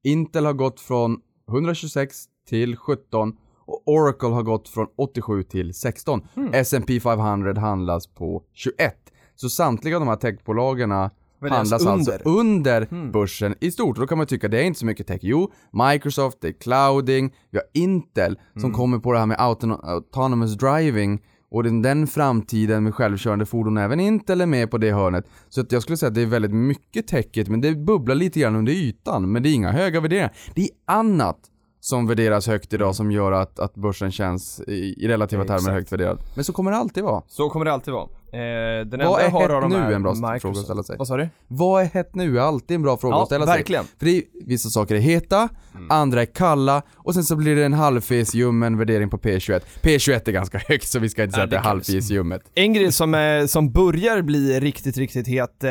[0.05, 1.17] Intel har gått från
[1.49, 6.21] 126 till 17 och Oracle har gått från 87 till 16.
[6.53, 8.95] S&P 500 handlas på 21.
[9.35, 12.23] Så samtliga de här techbolagen handlas alltså under.
[12.41, 13.97] under börsen i stort.
[13.97, 15.21] Då kan man tycka det är inte så mycket tech.
[15.23, 19.81] Jo, Microsoft, det är clouding, vi har Intel som kommer på det här med autono-
[19.85, 21.23] autonomous driving
[21.53, 25.27] och den, den framtiden med självkörande fordon, även Intel är med på det hörnet.
[25.49, 28.41] Så att jag skulle säga att det är väldigt mycket techigt, men det bubblar lite
[28.41, 29.33] grann under ytan.
[29.33, 30.33] Men det är inga höga värderingar.
[30.55, 31.39] Det är annat
[31.81, 35.75] som värderas högt idag som gör att, att börsen känns i, i relativa termer Exakt.
[35.75, 36.19] högt värderad.
[36.35, 37.23] Men så kommer det alltid vara.
[37.27, 38.09] Så kommer det alltid vara.
[38.33, 39.77] Eh, den Vad enda är jag har hett av nu?
[39.77, 40.43] är En bra Microsoft.
[40.43, 40.97] fråga att ställa sig.
[40.99, 41.29] Vad sa du?
[41.49, 42.39] Vad är hett nu?
[42.39, 43.57] är alltid en bra fråga Ja, att ställa sig.
[43.57, 43.85] verkligen.
[43.99, 45.49] För det är, vissa saker är heta,
[45.89, 49.61] andra är kalla och sen så blir det en halvfes ljummen värdering på P21.
[49.83, 52.11] P21 är ganska högt så vi ska inte säga att det är kan vi halvfes
[52.11, 52.43] ljummet.
[52.55, 55.71] En grej som, eh, som börjar bli riktigt, riktigt het, eh,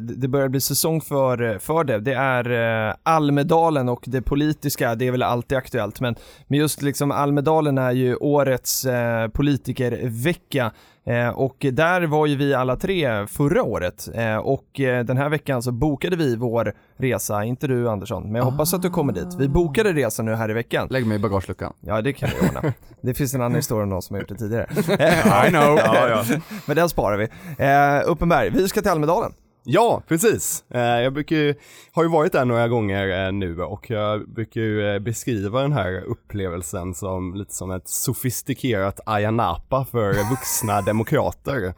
[0.00, 5.06] det börjar bli säsong för, för det, det är eh, Almedalen och det politiska, det
[5.06, 6.14] är väl alltid aktuellt, men,
[6.46, 10.72] men just liksom Almedalen är ju årets eh, politikervecka.
[11.06, 15.28] Eh, och där var ju vi alla tre förra året eh, och eh, den här
[15.28, 19.12] veckan så bokade vi vår resa, inte du Andersson, men jag hoppas att du kommer
[19.12, 19.34] dit.
[19.38, 20.88] Vi bokade resan nu här i veckan.
[20.90, 21.72] Lägg mig i bagageluckan.
[21.80, 22.72] Ja, det kan vi ordna.
[23.00, 24.66] Det finns en annan historia om någon som har gjort det tidigare.
[25.46, 25.78] I know.
[25.78, 26.24] ja, ja.
[26.66, 27.28] Men den sparar vi.
[27.64, 29.32] Eh, Uppenberg, vi ska till Almedalen.
[29.66, 30.64] Ja, precis.
[30.70, 31.54] Eh, Jag brukar ju,
[31.92, 35.72] har ju varit där några gånger eh, nu och jag brukar ju eh, beskriva den
[35.72, 41.74] här upplevelsen som lite som ett sofistikerat Ayia Napa för vuxna demokrater.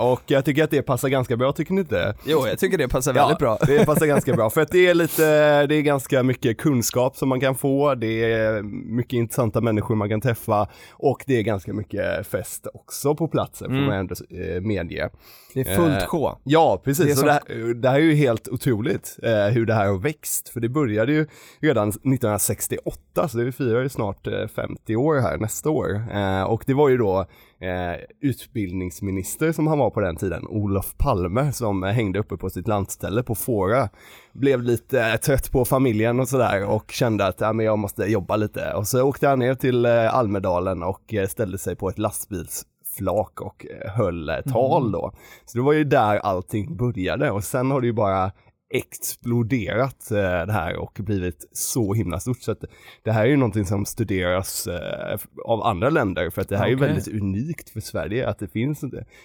[0.00, 2.14] Och jag tycker att det passar ganska bra, tycker ni inte?
[2.24, 3.58] Jo, jag tycker det passar väldigt bra.
[3.66, 7.28] Det passar ganska bra för att det är lite, det är ganska mycket kunskap som
[7.28, 8.62] man kan få, det är
[8.96, 13.68] mycket intressanta människor man kan träffa och det är ganska mycket fest också på platsen
[13.68, 14.14] får man ändå
[14.60, 15.10] medge.
[15.54, 16.38] Det är fullt sjå.
[16.44, 17.18] Ja, Det precis.
[17.18, 19.98] som- Och det, här, det här är ju helt otroligt eh, hur det här har
[19.98, 20.48] växt.
[20.48, 21.26] För det började ju
[21.60, 26.02] redan 1968, så det firar ju snart eh, 50 år här nästa år.
[26.14, 27.20] Eh, och det var ju då
[27.60, 32.68] eh, utbildningsminister som han var på den tiden, Olof Palme, som hängde uppe på sitt
[32.68, 33.88] landställe på Fåra.
[34.32, 38.04] Blev lite eh, trött på familjen och sådär och kände att ja, men jag måste
[38.04, 38.72] jobba lite.
[38.74, 42.64] Och så åkte han ner till eh, Almedalen och ställde sig på ett lastbils
[42.98, 45.12] flak och eh, höll tal då.
[45.44, 48.32] Så det var ju där allting började och sen har det ju bara
[48.74, 52.40] exploderat eh, det här och blivit så himla stort.
[52.40, 52.64] Så att
[53.02, 56.64] det här är ju någonting som studeras eh, av andra länder för att det här
[56.64, 56.86] är ju Okej.
[56.88, 58.80] väldigt unikt för Sverige att det finns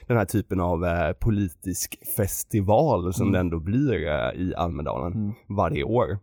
[0.07, 3.93] den här typen av politisk festival som det ändå blir
[4.35, 6.19] i Almedalen varje år.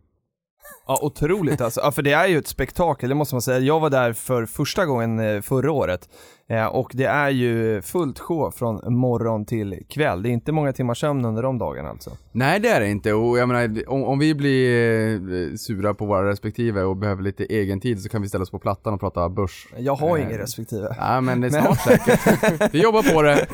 [0.87, 1.79] Ja, otroligt alltså.
[1.81, 3.59] Ja, för det är ju ett spektakel, det måste man säga.
[3.59, 6.09] Jag var där för första gången eh, förra året
[6.49, 10.21] eh, och det är ju fullt sjå från morgon till kväll.
[10.23, 12.11] Det är inte många timmar sömn under de dagarna alltså.
[12.31, 16.05] Nej det är det inte och jag menar om, om vi blir eh, sura på
[16.05, 18.99] våra respektive och behöver lite egen tid så kan vi ställa oss på plattan och
[18.99, 19.67] prata börs.
[19.77, 20.95] Jag har Eh, ingen respektive.
[20.99, 22.73] Ja men det är snart säkert.
[22.73, 23.47] Vi jobbar på det.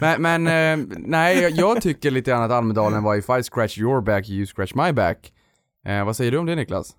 [0.00, 0.46] Men, men
[0.80, 4.46] eh, nej, jag- tycker lite grann att Almedalen var if I scratch your back, you
[4.46, 5.32] scratch my back.
[5.86, 6.94] Eh, vad säger du om det Niklas?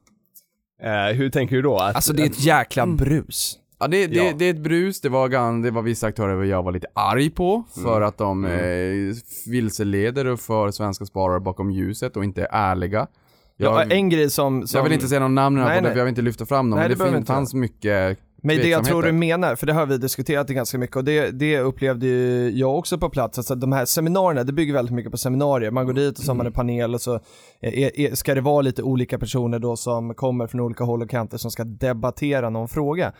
[0.81, 1.77] Eh, hur tänker du då?
[1.77, 3.59] Att, Alltså det är ett jäkla brus.
[3.79, 4.33] Ja, det, det, Ja.
[4.37, 7.63] det är ett brus, det var, det var vissa aktörer jag var lite arg på
[7.83, 9.15] för att de eh,
[9.51, 13.07] vilseleder och för svenska sparare bakom ljuset och inte är ärliga.
[13.57, 14.67] Ja, Jag, en grej som...
[14.67, 15.91] som jag vill inte säga någon namn Nej, nej.
[15.91, 18.67] för jag vill inte lyfta fram dem, Nej, men det det, fanns mycket Men det
[18.67, 22.07] jag tror du menar, för det har vi diskuterat ganska mycket och det, det upplevde
[22.07, 25.71] ju jag också på plats, alltså de här seminarierna, det bygger väldigt mycket på seminarier.
[25.71, 27.19] Man går dit och så har man en panel och så
[27.61, 31.09] är, är, ska det vara lite olika personer då som kommer från olika håll och
[31.09, 33.13] kanter som ska debattera någon fråga.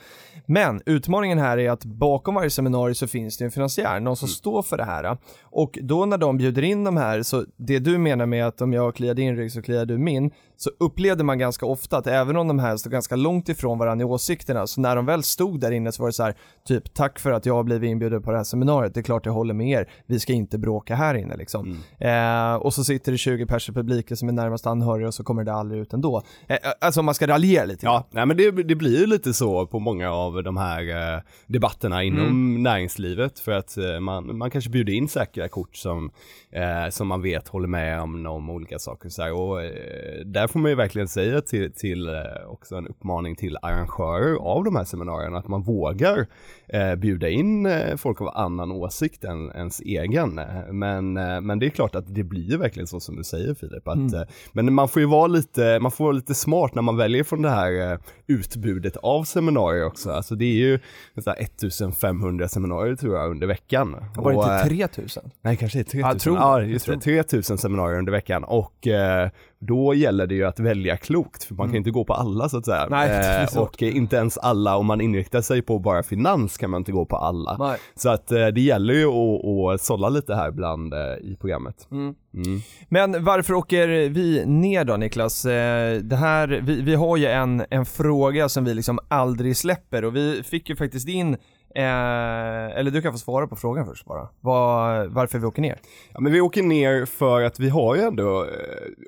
[0.46, 4.28] Men utmaningen här är att bakom varje seminarium så finns det en finansiär, någon som
[4.28, 5.18] står för det här.
[5.42, 8.74] Och då när de bjuder in de här, så det du menar med att om
[8.74, 12.38] jag kliar din rygg så kliar du min, så upplevde man ganska ofta att även
[12.38, 15.60] om de här stod ganska långt ifrån varandra i åsikterna, så när de väl stod
[15.60, 16.36] där inne så var det så här,
[16.68, 19.26] typ tack för att jag har blivit inbjuden på det här seminariet, det är klart
[19.26, 21.78] jag håller med er, vi ska inte bråka här inne liksom.
[22.00, 25.24] Eh, och så sitter det 20 personer i publiken som är närmast anhöriga och så
[25.24, 26.24] kommer det aldrig ut ändå.
[26.48, 27.86] Eh, alltså om man ska raljera lite.
[27.86, 31.22] Ja, nej men det, det blir ju lite så på många av de här eh,
[31.48, 36.12] debatterna inom näringslivet för att eh, man, man kanske bjuder in säkra kort som,
[36.52, 39.34] eh, som man vet håller med om, om olika saker så här.
[39.34, 42.14] och eh, där får man ju verkligen säga till, till eh,
[42.48, 46.28] också en uppmaning till arrangörer av de här seminarierna att man vågar
[46.68, 50.42] eh, bjuda in eh, folk av annan åsikt än ens egen.
[50.72, 53.54] Men, eh, men det är klart att det blir ju verkligen så som du säger
[53.54, 54.22] Filip, att, eh,
[54.54, 57.42] men man får ju vara lite, man får vara lite smart när man väljer från
[57.42, 60.12] det här utbudet av seminarier också.
[60.12, 60.80] Alltså det är ju
[61.24, 63.96] så här 1500 seminarier tror jag under veckan.
[64.16, 65.24] Var det inte eh, 3000?
[65.42, 66.00] Nej, kanske är 3000.
[66.00, 66.42] Ja, tror det.
[66.42, 67.00] ja, just det.
[67.00, 69.30] 3000 seminarier under veckan och eh,
[69.60, 72.50] då gäller det ju att välja klokt för man kan ju inte gå på alla
[72.50, 72.84] så att säga.
[72.84, 72.90] Mm.
[72.90, 76.82] Nej, eh, och inte ens alla, om man inriktar sig på bara finans kan man
[76.82, 77.58] inte gå på alla.
[77.60, 77.78] Nej.
[77.96, 81.88] Så att eh, det gäller ju att, att sålla lite här ibland eh, i programmet.
[81.92, 82.16] Mm.
[82.34, 82.62] Mm.
[82.90, 85.46] Men varför åker vi ner då Niklas?
[85.46, 90.06] Eh, Det här, vi, vi har ju en, en fråga som vi liksom aldrig släpper
[90.06, 91.38] och vi fick ju faktiskt in
[91.78, 94.28] Eh, eller du kan få svara på frågan först bara.
[94.42, 95.80] Var, varför vi åker ner.
[96.14, 98.50] Ja, men vi åker ner för att vi har ju ändå, eh,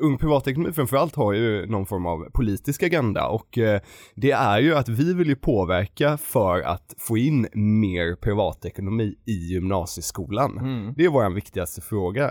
[0.01, 3.81] Ung Privatekonomi framförallt har ju någon form av politisk agenda och eh,
[4.15, 9.33] det är ju att vi vill ju påverka för att få in mer privatekonomi i
[9.53, 10.59] gymnasieskolan.
[10.97, 12.25] Det är vår viktigaste fråga.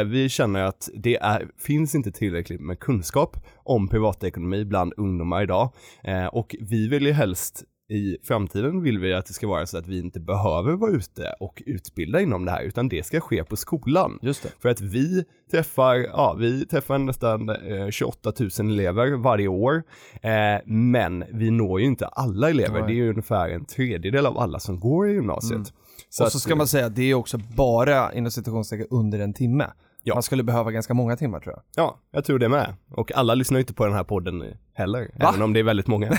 [0.00, 5.42] Eh, vi känner att det är, finns inte tillräckligt med kunskap om privatekonomi bland ungdomar
[5.42, 5.72] idag
[6.04, 9.78] eh, och vi vill ju helst i framtiden vill vi att det ska vara så
[9.78, 13.44] att vi inte behöver vara ute och utbilda inom det här utan det ska ske
[13.44, 14.18] på skolan.
[14.22, 14.48] Just det.
[14.62, 19.82] För att vi träffar, ja vi träffar nästan eh, 28 000 elever varje år.
[20.22, 22.86] Eh, men vi når ju inte alla elever, Nej.
[22.86, 25.60] det är ju ungefär en tredjedel av alla som går i gymnasiet.
[25.60, 25.66] och
[26.08, 29.66] så att- ska man säga att det är också bara inom citationstecken under en timme.
[30.06, 30.14] Ja.
[30.14, 31.62] Man skulle behöva ganska många timmar tror jag.
[31.84, 32.74] Ja, jag tror det med.
[32.90, 34.42] Och alla lyssnar ju inte på den här podden
[34.74, 36.12] heller, även om det är väldigt många.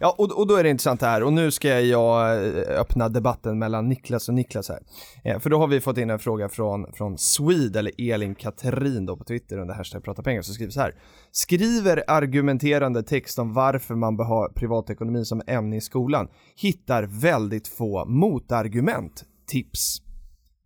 [0.00, 3.58] Ja, och, och då är det intressant här och nu ska jag eh, öppna debatten
[3.58, 4.78] mellan Niklas och Niklas här.
[5.24, 9.06] Eh, för då har vi fått in en fråga från, från Swede, eller Elin Katrin
[9.06, 10.94] då på Twitter under hashtag prata pengar, så skriver så här.
[11.32, 16.28] Skriver argumenterande text om varför man bör ha privatekonomi som ämne i skolan.
[16.56, 19.24] Hittar väldigt få motargument.
[19.46, 20.05] Tips.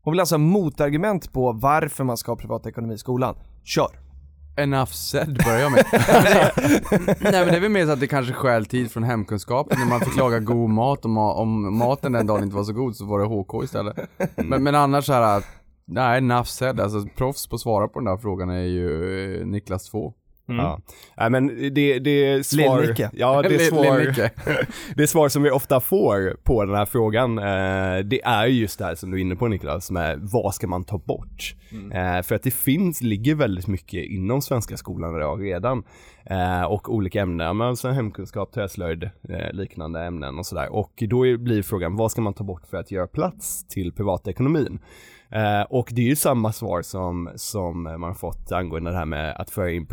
[0.03, 3.35] Hon vill alltså ha motargument på varför man ska ha privatekonomi i skolan.
[3.65, 3.89] Kör!
[4.57, 5.85] Enough said börjar jag med.
[7.21, 9.87] Nej men det är väl mer så att det kanske stjäl tid från hemkunskapen när
[9.87, 13.05] man fick laga god mat ma- om maten den dagen inte var så god så
[13.05, 13.97] var det HK istället.
[14.37, 15.45] Men, men annars så här,
[15.87, 19.47] nej enough said, alltså proffs på att svara på den där frågan är ju eh,
[19.47, 20.13] Niklas 2.
[20.57, 20.81] Ja.
[21.17, 22.83] Nej men det, det svar...
[22.83, 23.11] Lill-Nicke.
[23.13, 24.31] Ja, det Lill- svar...
[24.97, 28.79] Det svar som vi ofta får på den här frågan, eh, det är ju just
[28.79, 31.55] det här som du är inne på Niklas, med vad ska man ta bort?
[31.93, 35.83] Eh, för att det finns, ligger väldigt mycket inom svenska skolan idag redan.
[36.25, 39.11] Eh, och olika ämnen, alltså hemkunskap, träslöjd,
[39.53, 40.73] liknande ämnen och sådär.
[40.73, 43.93] Och då är, blir frågan, vad ska man ta bort för att göra plats till
[43.93, 44.79] privatekonomin?
[45.33, 49.37] Eh, och det är ju samma svar som, som man fått angående det här med
[49.37, 49.87] att föra in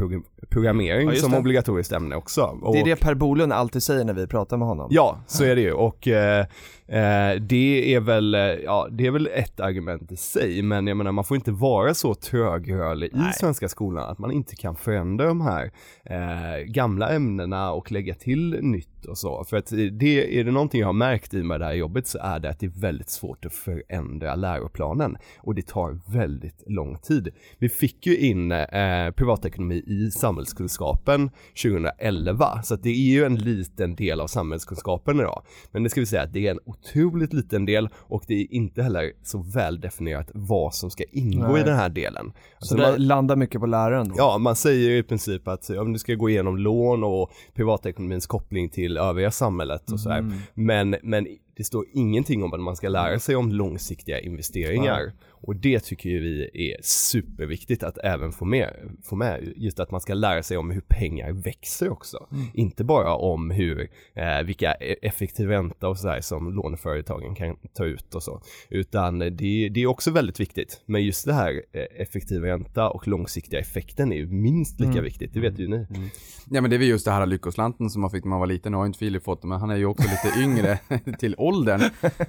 [0.50, 1.38] programmering Ja, som det.
[1.38, 2.42] obligatoriskt ämne också.
[2.62, 4.88] Det är Och- det Per Bolund alltid säger när vi pratar med honom.
[4.92, 6.40] Ja, så är det ju och eh,
[6.88, 10.98] eh, det är väl, eh, ja det är väl ett argument i sig men jag
[10.98, 15.26] menar man får inte vara så trögrörlig i svenska skolan att man inte kan förändra
[15.28, 15.72] de här
[16.06, 19.44] eh, gamla ämnena och lägga till nytt och så.
[19.44, 22.20] För att det, är det någonting jag har märkt i med det här jobbet så
[22.22, 26.98] är det att det är väldigt svårt att förändra läroplanen och det tar väldigt lång
[26.98, 27.30] tid.
[27.60, 31.30] Vi fick ju in eh, privatekonomi i samhällskunskapen
[31.64, 35.42] 2011 så det är ju en liten del av samhällskunskapen idag.
[35.72, 38.54] Men det ska vi säga att det är en otroligt liten del och det är
[38.54, 41.62] inte heller så väl definierat vad som ska ingå Nej.
[41.62, 42.32] i den här delen.
[42.34, 44.16] Så Alltså det man- landar mycket på läraren då?
[44.18, 48.70] Ja, man säger i princip att ja, du ska gå igenom lån och privatekonomins koppling
[48.70, 50.32] till övriga samhället och sådär.
[50.54, 55.12] Men, men det står ingenting om att man ska lära sig om långsiktiga investeringar.
[55.48, 59.54] Och det tycker ju vi är superviktigt att även få med, få med.
[59.56, 62.28] Just att man ska lära sig om hur pengar växer också.
[62.54, 67.86] Inte bara om hur, eh, vilka e- effektiv ränta och sådär som låneföretagen kan ta
[67.86, 68.42] ut och så.
[68.70, 69.30] Utan det,
[69.70, 70.82] det är också väldigt viktigt.
[70.86, 75.34] Men just det här eh, effektiv ränta och långsiktiga effekten är ju minst lika viktigt,
[75.34, 75.88] det vet ju ni.
[76.50, 78.48] Ja men det är väl just det här lyckoslanten som man fick när man var
[78.48, 80.80] liten, nu har inte Filip fått men han är ju också lite yngre
[81.20, 81.82] till åldern.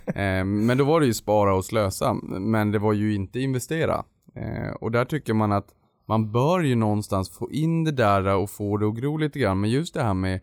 [0.06, 4.04] Eh, men då var det ju spara och slösa, men det var ju inte investera.
[4.34, 5.74] Eh, och där tycker man att
[6.08, 9.60] man bör ju någonstans få in det där och få det att gro lite grann,
[9.60, 10.40] men just det här med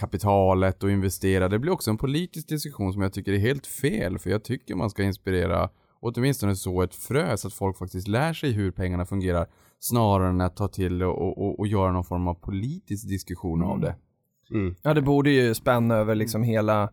[0.00, 4.18] kapitalet och investera, det blir också en politisk diskussion som jag tycker är helt fel,
[4.18, 8.32] för jag tycker man ska inspirera åtminstone så ett frö så att folk faktiskt lär
[8.32, 9.46] sig hur pengarna fungerar
[9.78, 13.80] snarare än att ta till och, och, och, göra någon form av politisk diskussion av
[13.80, 13.96] det.
[14.82, 16.90] Ja, det borde ju spänna över liksom hela,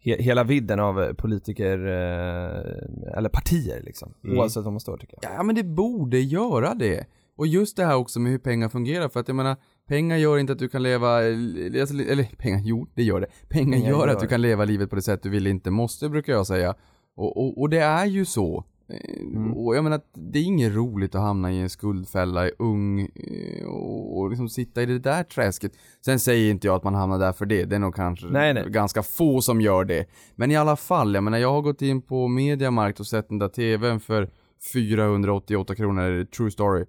[0.00, 4.14] he, hela vidden av eh, politiker, eh, eller partier liksom.
[4.24, 5.32] Oavsett vad man står tycker jag.
[5.32, 7.06] Ja men det borde göra det.
[7.36, 9.56] Och just det här också med hur pengar fungerar för att jag menar
[9.88, 11.36] Pengar gör inte att du kan leva, eh,
[11.80, 13.26] alltså, eller pengar, jo det gör det.
[13.48, 15.70] Pengar, Pengar gör, gör att du kan leva livet på det sätt du vill inte
[15.70, 16.74] måste brukar jag säga.
[17.16, 18.64] Och, och, och det är ju så.
[18.88, 23.00] Eh, Och jag menar det är inget roligt att hamna i en skuldfälla, i ung
[23.00, 25.72] eh, och, och liksom sitta i det där träsket.
[26.04, 28.54] Sen säger inte jag att man hamnar där för det, det är nog kanske Nej,
[28.54, 28.64] nej.
[28.70, 30.06] ganska få som gör det.
[30.36, 33.38] Men i alla fall, jag menar jag har gått in på Mediamarkt och sett den
[33.38, 34.30] där TVn för
[34.72, 36.84] 488 kronor, true story.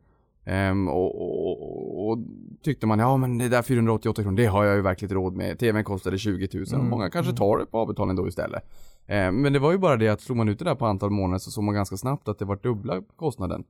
[0.46, 2.18] Ehm, och, och, och, och
[2.64, 5.60] tyckte man, ja men det där 488 kronor, det har jag ju verkligen råd med.
[5.60, 8.64] TVn kostade 20 000 och många kanske tar det på avbetalning då istället.
[9.10, 11.10] Ehm, men det var ju bara det att slog man ut det där på antal
[11.10, 13.64] månader så såg man ganska snabbt att det var dubbla kostnaden.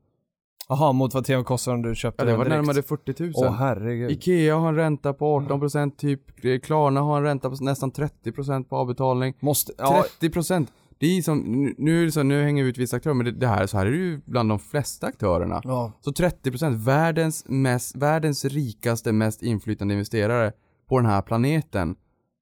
[0.69, 2.67] Jaha, mot vad tvn kostar om du köpte Ja, det den var direkt.
[2.67, 3.33] närmare 40 000.
[3.35, 4.11] Åh herregud.
[4.11, 8.63] Ikea har en ränta på 18% typ, Eh, Klarna har en ränta på nästan 30%
[8.63, 9.33] på avbetalning.
[9.39, 10.67] Måste, ja, 30%!
[10.97, 13.25] Det är som, nu- nu är det så, nu hänger vi ut vissa aktörer, men
[13.25, 15.61] det, det här, så här är det ju bland de flesta aktörerna.
[15.63, 15.91] ja.
[16.01, 20.51] Så 30%, världens, mest, världens rikaste, mest inflytande investerare
[20.89, 21.95] på den här planeten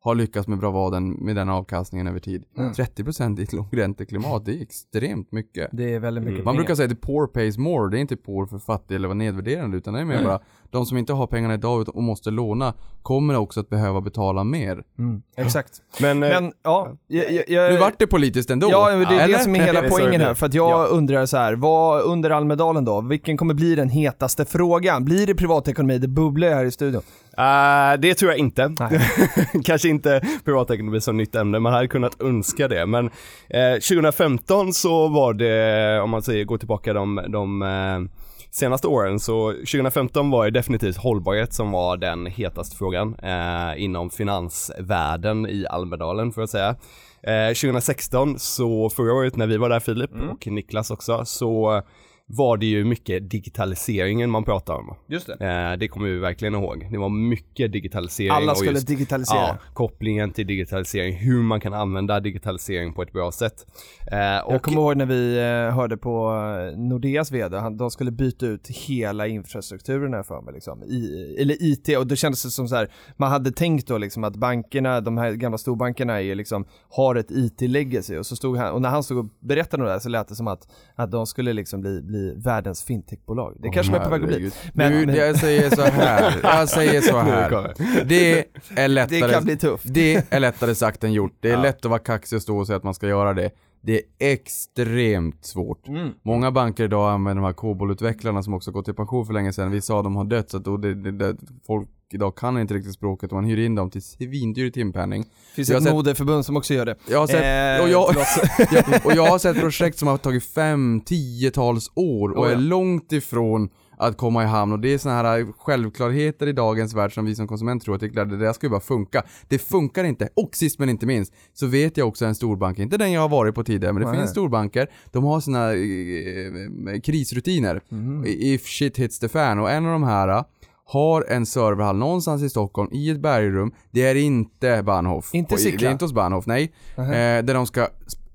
[0.07, 2.43] har lyckats med bravaden med den avkastningen över tid.
[2.57, 2.71] Mm.
[2.71, 5.69] 30% i ett lågränteklimat, det är extremt mycket.
[5.71, 6.45] Det är väldigt mycket Mm.
[6.45, 9.15] Man brukar säga att poor pays more, det är inte poor för fattig eller vara
[9.17, 10.39] nedvärderande utan det är mer bara
[10.69, 14.83] de som inte har pengarna idag och måste låna kommer också att behöva betala mer.
[14.99, 15.81] Mm, exakt.
[16.01, 18.67] Men, eh, Men ja, jag, jag, jag, Nu vart det politiskt ändå.
[18.71, 19.37] Ja, men det är Eller?
[19.37, 20.33] det som är hela poängen här.
[20.33, 20.85] För att jag Ja.
[20.85, 25.05] undrar så här, vad under Almedalen då, vilken kommer bli den hetaste frågan?
[25.05, 25.97] Blir det privatekonomi?
[25.97, 27.01] Det bubblar här i studion.
[27.37, 28.75] Eh, det tror jag inte.
[29.65, 32.85] Kanske inte privatekonomi som nytt ämne, man hade kunnat önska det.
[32.85, 33.05] Men
[33.49, 39.19] eh, 2015 så var det, om man säger gå tillbaka de, de eh, senaste åren,
[39.19, 45.65] så 2015 var det definitivt hållbarhet som var den hetaste frågan eh, inom finansvärlden i
[45.69, 46.75] Almedalen får jag säga.
[47.23, 51.81] Eh, 2016 så förra året när vi var där Filip och Niklas också så
[52.29, 54.95] var det ju mycket digitaliseringen man pratade om.
[55.07, 55.33] Just det.
[55.33, 56.87] Eh, det kommer vi verkligen ihåg.
[56.91, 58.31] Det var mycket digitalisering.
[58.31, 59.37] Alla skulle just, digitalisera.
[59.37, 63.65] Ja, kopplingen till digitalisering, hur man kan använda digitalisering på ett bra sätt.
[64.11, 66.33] Eh, Jag och, kommer ihåg när vi eh, hörde på
[66.71, 71.35] eh, Nordeas vd, han, de skulle byta ut hela infrastrukturen här för mig liksom, I,
[71.39, 74.35] eller IT och då kändes det som så här, man hade tänkt då liksom att
[74.35, 78.81] bankerna, de här gamla storbankerna är liksom, har ett IT-legacy och så stod han, och
[78.81, 81.27] när han stod och berättade om det här så lät det som att, att de
[81.27, 83.55] skulle liksom bli, bli världens fintechbolag.
[83.59, 84.51] Det kanske de är på väg att bli.
[84.73, 86.33] Men- du, men- jag säger så här.
[86.43, 87.73] jag säger så Nu här.
[88.05, 89.83] Det är lättare, Det kan bli tufft.
[89.87, 91.37] det är lättare sagt än gjort.
[91.39, 91.61] Det är Ja.
[91.61, 93.49] lätt att vara kaxig och stå och säga att man ska göra det.
[93.87, 95.87] Det är extremt svårt.
[95.87, 96.09] Mm.
[96.23, 99.71] Många banker idag använder de här COBOL-utvecklarna som också gått i pension för länge sedan.
[99.71, 101.35] Vissa av dem har dött så att då det, det, det,
[101.67, 105.25] folk idag kan inte riktigt språket och man hyr in dem till svindyr timpenning.
[105.55, 106.95] finns ett sett- modeförbund som också gör det.
[107.09, 108.09] Jag har sett, Eh, och, jag,
[109.05, 112.55] och jag har sett projekt som har tagit fem, tiotals år och Oh ja.
[112.55, 116.93] är långt ifrån att komma i hamn och det är såna här självklarheter i dagens
[116.93, 119.23] värld som vi som konsument tror att det, det där ska ju bara funka.
[119.47, 120.29] Det funkar inte.
[120.33, 123.29] Och sist men inte minst så vet jag också en storbank, inte den jag har
[123.29, 124.17] varit på tidigare, men det Nej.
[124.19, 127.81] finns storbanker, de har sina eh, eh, krisrutiner.
[127.89, 128.23] Mhm.
[128.27, 130.43] If shit hits the fan och en av de här
[130.85, 133.71] har en serverhall någonstans i Stockholm i ett bergrum.
[133.91, 135.29] Det är inte Bahnhof.
[135.35, 135.87] Inte i- Det Sickla?
[135.87, 136.73] är inte hos Bahnhof, nej.
[136.95, 137.37] Nähä.
[137.37, 137.87] Eh, där de ska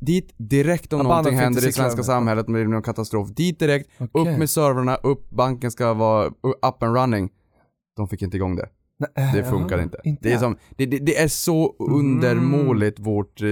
[0.07, 3.29] dit direkt om Ja, någonting händer i svenska samhället, om det blir någon katastrof.
[3.29, 4.33] Dit direkt, Okej.
[4.33, 6.27] upp med servrarna, upp, banken ska vara
[6.67, 7.31] up and running.
[7.97, 8.69] De fick inte igång det.
[9.35, 10.01] Det funkar inte.
[10.05, 10.29] inte.
[10.29, 13.49] Det, är som, det, det, det är så undermåligt vårt, eh,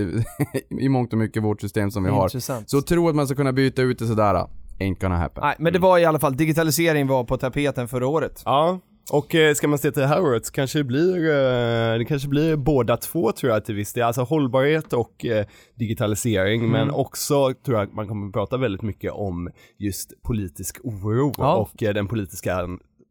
[0.81, 2.29] i mångt och mycket vårt system som vi har.
[2.67, 4.47] Så tro att man ska kunna byta ut det sådär,
[4.79, 5.43] ain't gonna happen.
[5.45, 8.43] Nej, men det var i alla fall, digitalisering var på tapeten förra året.
[8.45, 8.81] Ja,
[9.11, 10.03] och eh, ska man se till
[10.47, 14.03] så kanske det blir, eh, det kanske blir båda två tror jag till viss del,
[14.05, 16.71] alltså hållbarhet och eh, digitalisering, Mm.
[16.73, 21.55] men också tror jag att man kommer prata väldigt mycket om just politisk oro Ja.
[21.57, 22.67] och eh, den politiska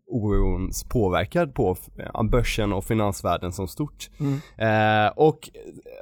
[0.09, 4.09] orons påverkan på eh, börsen och finansvärlden som stort.
[4.19, 5.05] Mm.
[5.05, 5.49] Eh, och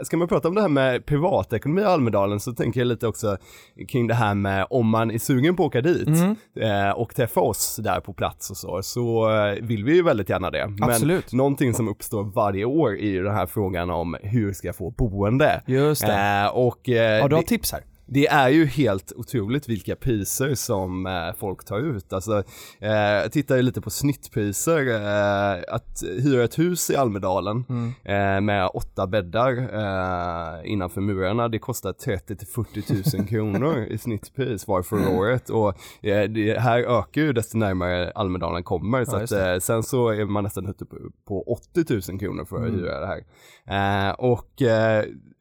[0.04, 3.38] ska man prata om det här med privatekonomi i Almedalen så tänker jag lite också
[3.89, 6.36] kring det här med om man är sugen på att åka dit Mm.
[6.60, 10.30] eh, och träffa oss där på plats och så, så eh, vill vi ju väldigt
[10.30, 10.74] gärna det.
[10.82, 11.32] Absolut.
[11.32, 14.76] Men någonting som uppstår varje år är ju den här frågan om hur ska jag
[14.76, 15.62] få boende?
[15.65, 16.41] Just det.
[16.46, 17.82] Eh, och eh, Har du det- har tips här?
[18.10, 22.13] Det är ju helt otroligt vilka priser som eh, folk tar ut.
[22.13, 22.43] Alltså,
[22.80, 24.88] eh, jag tittar ju lite på snittpriser.
[24.88, 27.93] Eh, att hyra ett hus i Almedalen Mm.
[28.04, 33.98] eh, med åtta bäddar eh, innanför murarna, det kostar 30 till 40 000 kronor i
[33.98, 35.50] snittpris var förra året.
[35.50, 35.70] Och
[36.06, 39.06] eh, det här ökar ju desto närmare Almedalen kommer.
[39.06, 40.96] Så Ja, att, sen så är man nästan ute på,
[41.28, 42.76] på 80 000 kronor för att Mm.
[42.80, 43.24] hyra det här.
[44.22, 44.62] Och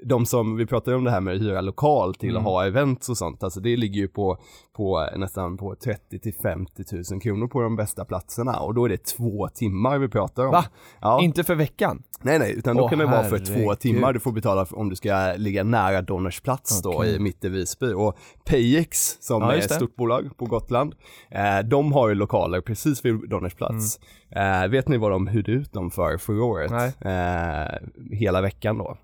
[0.04, 2.38] de som, vi pratade om det här med att hyra lokal till Mm.
[2.40, 4.38] att ha events och sånt, alltså det ligger ju på,
[4.76, 6.82] på nästan på 30 till 50
[7.12, 10.50] 000 kronor på de bästa platserna och då är det två timmar vi pratar om.
[10.52, 10.64] Va?
[11.00, 11.22] Ja.
[11.22, 12.02] Inte för veckan?
[12.22, 14.78] Nej nej, utan då Åh, kan det vara för två timmar du får betala för,
[14.78, 17.92] om du ska ligga nära Donners plats då i mitt i Visby.
[17.92, 20.94] Och Payex som Ja, är ett stort bolag på Gotland,
[21.30, 24.00] eh, de har ju lokaler precis vid Donners plats.
[24.30, 26.72] Eh, vet ni vad de hyrde ut dem för förra året?
[27.00, 28.96] Eh, hela veckan då.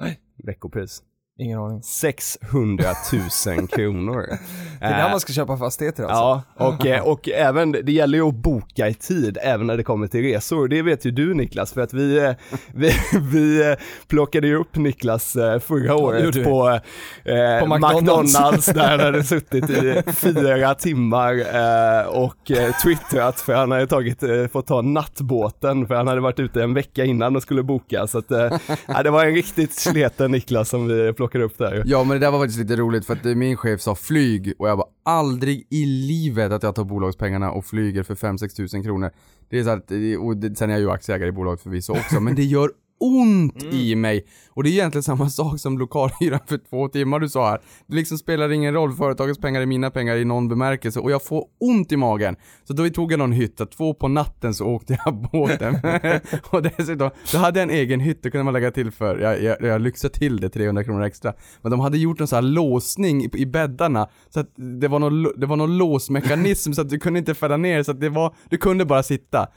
[0.00, 0.20] Nej.
[0.46, 1.02] Veckopris.
[1.38, 1.82] Ingen aning.
[1.82, 2.84] 600
[3.46, 4.26] 000 kronor.
[4.80, 6.16] Det är där man ska köpa fastigheter alltså?
[6.18, 9.82] Ja, och, eh, och även, det gäller ju att boka i tid även när det
[9.82, 10.68] kommer till resor.
[10.68, 12.32] Det vet ju du Niklas, för att vi, eh,
[12.74, 12.92] vi,
[13.32, 13.76] vi eh,
[14.08, 16.44] plockade ju upp Niklas eh, förra året vi.
[16.44, 16.80] på, eh,
[17.24, 18.22] På McDonald's.
[18.22, 23.86] McDonalds där han hade suttit i fyra timmar eh, och eh, twittrat för han hade
[23.86, 27.62] tagit, eh, fått ta nattbåten för han hade varit ute en vecka innan och skulle
[27.62, 28.06] boka.
[28.06, 28.52] Så att, eh,
[28.86, 31.82] ja, det var en riktigt sleten Niklas som vi plockade upp där.
[31.86, 34.52] Ja men det där var faktiskt lite roligt för att eh, min chef sa flyg
[34.58, 38.82] och jag var aldrig i livet att jag tar bolagspengarna och flyger för 5-6 tusen
[38.82, 39.10] kronor.
[39.48, 41.92] Det är så att, eh, och det, sen är jag ju aktieägare i bolaget förvisso
[41.92, 44.26] också, men det gör ont i mig.
[44.50, 47.60] Och det är egentligen samma sak som lokalhyran för två timmar du sa här.
[47.86, 51.22] Det liksom spelar ingen roll, företagets pengar är mina pengar i någon bemärkelse och jag
[51.22, 52.36] får ont i magen.
[52.64, 55.74] Så då tog jag någon hytt, två på natten så åkte jag båten.
[56.50, 59.42] och dessutom, då hade jag en egen hytt, det kunde man lägga till för, jag,
[59.42, 61.32] jag, jag lyxade till det 300 kronor extra.
[61.62, 64.98] Men de hade gjort en sån här låsning i, i bäddarna, så att det var
[64.98, 68.08] någon, det var någon låsmekanism så att du kunde inte fälla ner, så att det
[68.08, 69.48] var, du kunde bara sitta.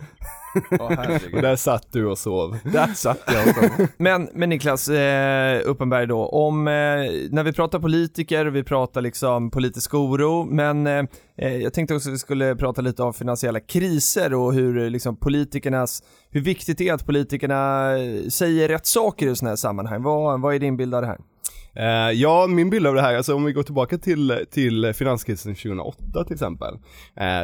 [0.79, 2.57] Och där satt du och sov.
[2.63, 3.28] Där satt.
[3.97, 6.73] Men, men Niklas eh, Uppenberg då, om, eh,
[7.29, 11.03] när vi pratar politiker, vi pratar liksom politisk oro, men eh,
[11.37, 15.15] eh, jag tänkte också att vi skulle prata lite om finansiella kriser och hur liksom
[15.15, 17.89] politikernas, hur viktigt det är att politikerna
[18.29, 20.03] säger rätt saker i sådana här sammanhang.
[20.03, 21.19] Vad, vad är din bild av det här?
[22.13, 26.23] Ja, min bild av det här, alltså om vi går tillbaka till, till finanskrisen 2008
[26.23, 26.77] till exempel,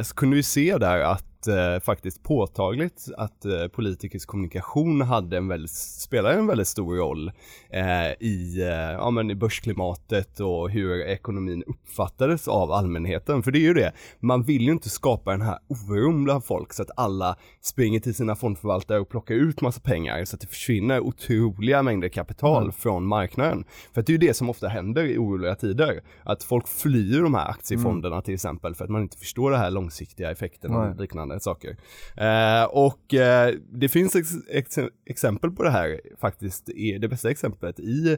[0.04, 5.48] så kunde vi se där att eh, faktiskt påtagligt att eh, politikers kommunikation hade en
[5.48, 7.32] väldigt, spelade en väldigt stor roll
[7.70, 13.44] eh, i, eh, ja, men i börsklimatet och hur ekonomin uppfattades av allmänheten.
[13.44, 16.74] För det är ju det, man vill ju inte skapa den här oron bland folk
[16.74, 20.48] så att alla springer till sina fondförvaltare och plockar ut massa pengar så att det
[20.48, 23.66] försvinner otroliga mängder kapital från marknaden.
[23.94, 27.34] För det är ju det som ofta händer i oroliga tider, att folk flyr de
[27.34, 30.96] här aktiefonderna till exempel för att man inte förstår det här långsiktiga effekten och Nej
[31.36, 31.78] liknande saker.
[32.18, 37.30] Eh, och eh, det finns ex ex exempel på det här faktiskt, är det bästa
[37.30, 38.18] exemplet i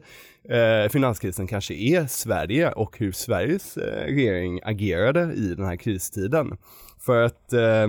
[0.49, 6.57] eh, finanskrisen kanske är Sverige och hur Sveriges eh, regering agerade i den här kristiden.
[6.99, 7.87] För att eh,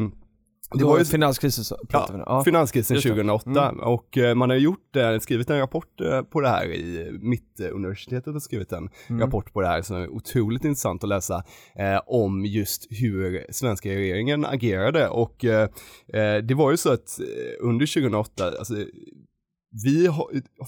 [0.74, 2.24] det var ju finanskrisen så pratar vi nu.
[2.26, 2.44] Ja.
[2.44, 3.10] Finanskrisen Just det.
[3.10, 7.10] 2008 och eh, man har gjort, eh, skrivit en rapport eh, på det här i
[7.22, 9.20] Mittuniversitetet har skrivit en Mm.
[9.20, 11.44] rapport på det här som är otroligt intressant att läsa
[11.76, 15.68] eh, om just hur svenska regeringen agerade och eh,
[16.42, 17.18] det var ju så att
[17.60, 18.74] under 2008, alltså
[19.70, 20.10] vi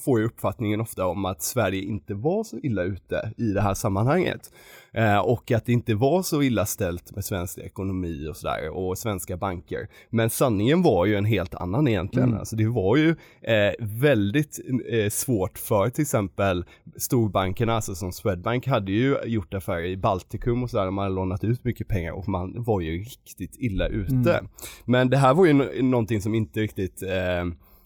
[0.05, 3.75] får ju uppfattningen ofta om att Sverige inte var så illa ute i det här
[3.75, 4.51] sammanhanget.
[4.93, 8.99] Eh, och att det inte var så illa ställt med svensk ekonomi och sådär och
[8.99, 9.89] svenska banker.
[10.11, 12.35] Men sanningen var ju en helt annan egentligen.
[12.35, 13.09] Alltså det var ju
[13.43, 16.65] eh, väldigt eh, svårt för till exempel
[16.97, 21.45] storbankerna, alltså som Swedbank hade ju gjort affärer i Baltikum och sådär, man hade lånat
[21.45, 24.43] ut mycket pengar och man var ju riktigt illa ute.
[24.85, 27.03] Men det här var ju någonting som inte riktigt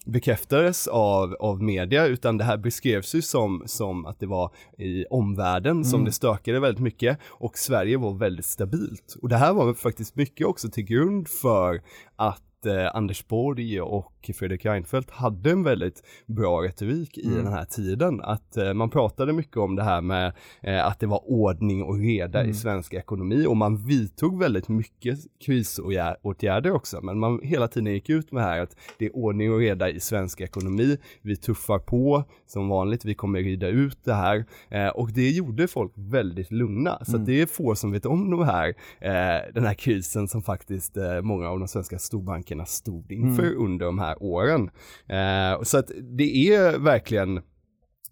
[0.05, 5.05] bekräftades av, av media utan det här beskrevs ju som, som att det var i
[5.05, 9.15] omvärlden som det stökade väldigt mycket och Sverige var väldigt stabilt.
[9.21, 11.81] Och det här var faktiskt mycket också till grund för
[12.15, 17.65] att eh, Anders Borg och Fredrik Reinfeldt hade en väldigt bra retorik i den här
[17.65, 18.21] tiden.
[18.21, 21.99] Att eh, man pratade mycket om det här med eh, att det var ordning och
[21.99, 27.01] reda i svensk ekonomi och man vidtog väldigt mycket krisåtgärder också.
[27.01, 29.99] Men man hela tiden gick ut med här att det är ordning och reda i
[29.99, 30.97] svensk ekonomi.
[31.21, 33.05] Vi tuffar på som vanligt.
[33.05, 37.05] Vi kommer rida ut det här eh, och det gjorde folk väldigt lugna.
[37.05, 38.67] Så att det är få som vet om de här,
[38.99, 43.85] eh, den här krisen som faktiskt eh, många av de svenska storbankerna stod inför under
[43.85, 44.69] de här åren.
[45.07, 47.41] Eh, så att det är verkligen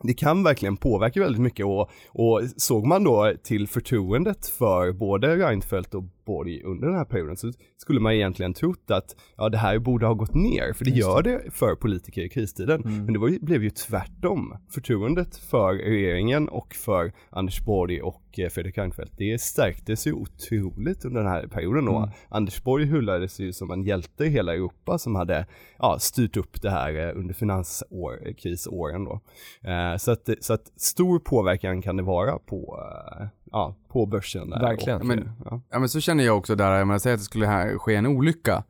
[0.03, 5.37] det kan verkligen påverka väldigt mycket och, och såg man då till förtroendet för både
[5.37, 9.57] Reinfeldt och Borg under den här perioden så skulle man egentligen trott att ja, det
[9.57, 12.81] här borde ha gått ner, för det gör det för politiker i kristiden.
[12.85, 14.57] Men det var blev ju tvärtom.
[14.69, 21.05] Förtroendet för regeringen och för Anders Borg och eh, Fredrik Reinfeldt, det stärktes ju otroligt
[21.05, 24.97] under den här perioden och Anders Borg hyllades ju som en hjälte i hela Europa
[24.97, 25.45] som hade
[25.79, 29.21] ja, styrt upp det här eh, under finanskrisåren då.
[29.69, 34.49] Eh, så, att, så att stor påverkan kan det vara på, eh, ja, på börsen.
[34.49, 34.99] Där Verkligen.
[35.01, 35.61] Och, Men- ja.
[35.69, 37.95] Ja men så känner jag också där, jag menar säg att det skulle här ske
[37.95, 38.63] en olycka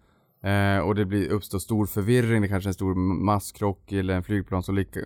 [0.44, 4.24] eh, och det blir, uppstår stor förvirring, det kanske är en stor masskrock eller en
[4.24, 5.00] flygplansolycka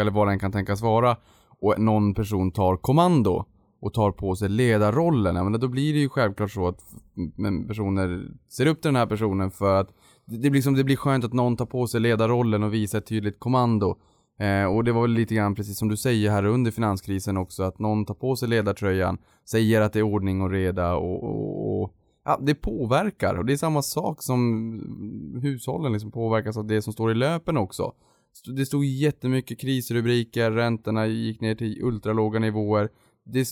[0.00, 1.16] eller vad den kan tänkas vara
[1.60, 3.44] och någon person tar kommando
[3.80, 6.80] och tar på sig ledarrollen, ja, men då blir det ju självklart så att
[7.68, 9.88] personer ser upp till den här personen för att
[10.24, 12.98] det det blir som det blir skönt att någon tar på sig ledarrollen och visar
[12.98, 13.98] ett tydligt kommando.
[14.38, 17.62] Eh, och det var väl lite grann precis som du säger här under finanskrisen också,
[17.62, 21.82] att någon tar på sig ledartröjan, säger att det är ordning och reda och, och,
[21.82, 23.34] och ja, det påverkar.
[23.34, 27.56] Och det är samma sak som hushållen liksom påverkas av det som står i löpen
[27.56, 27.92] också.
[28.56, 32.88] Det stod jättemycket krisrubriker, räntorna gick ner till ultralåga nivåer.
[33.24, 33.46] Det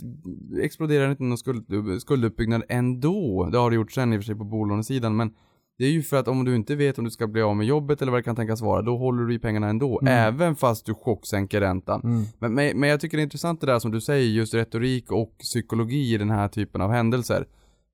[0.62, 1.66] exploderar inte någon skuld,
[2.00, 3.48] skulduppbyggnad ändå.
[3.52, 5.34] Det har det gjort sen i och för sig på bolånesidan, men
[5.80, 7.66] det är ju för att om du inte vet om du ska bli av med
[7.66, 10.14] jobbet eller vad det kan tänkas vara, då håller du i pengarna ändå, Mm.
[10.14, 12.00] även fast du chocksänker räntan.
[12.04, 12.24] Mm.
[12.38, 15.12] Men, men, men jag tycker det är intressant det där som du säger, just retorik
[15.12, 17.46] och psykologi i den här typen av händelser.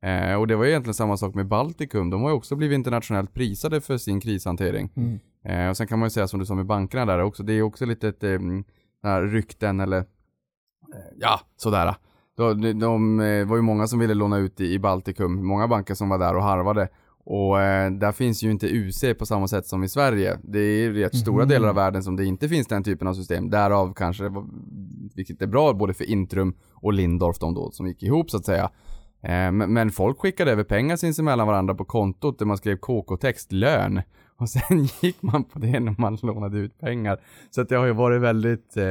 [0.02, 2.74] Eh, och det var ju egentligen samma sak med Baltikum, de har ju också blivit
[2.74, 4.90] internationellt prisade för sin krishantering.
[4.96, 5.18] Mm.
[5.44, 7.52] Eh, och sen kan man ju säga som du sa med bankerna där också, det
[7.52, 8.38] är också lite ett, eh,
[9.20, 10.04] rykten eller, eh,
[11.16, 11.94] ja, sådär.
[12.36, 15.68] De, de, de eh, var ju många som ville låna ut i, i Baltikum, många
[15.68, 16.88] banker som var där och harvade.
[17.28, 20.38] Och eh, där finns ju inte UC på samma sätt som i Sverige.
[20.42, 21.48] Det är rätt stora Mhm.
[21.48, 23.50] delar av världen som det inte finns den typen av system.
[23.50, 24.32] Därav kanske,
[25.14, 28.44] vilket är bra både för Intrum och Lindorf de då som gick ihop så att
[28.44, 28.64] säga.
[29.22, 33.52] Eh, men, men folk skickade över pengar sinsemellan varandra på kontot där man skrev KK-text
[33.52, 34.02] lön.
[34.38, 37.20] Och sen gick man på det när man lånade ut pengar.
[37.50, 38.84] Så att det har ju varit väldigt eh,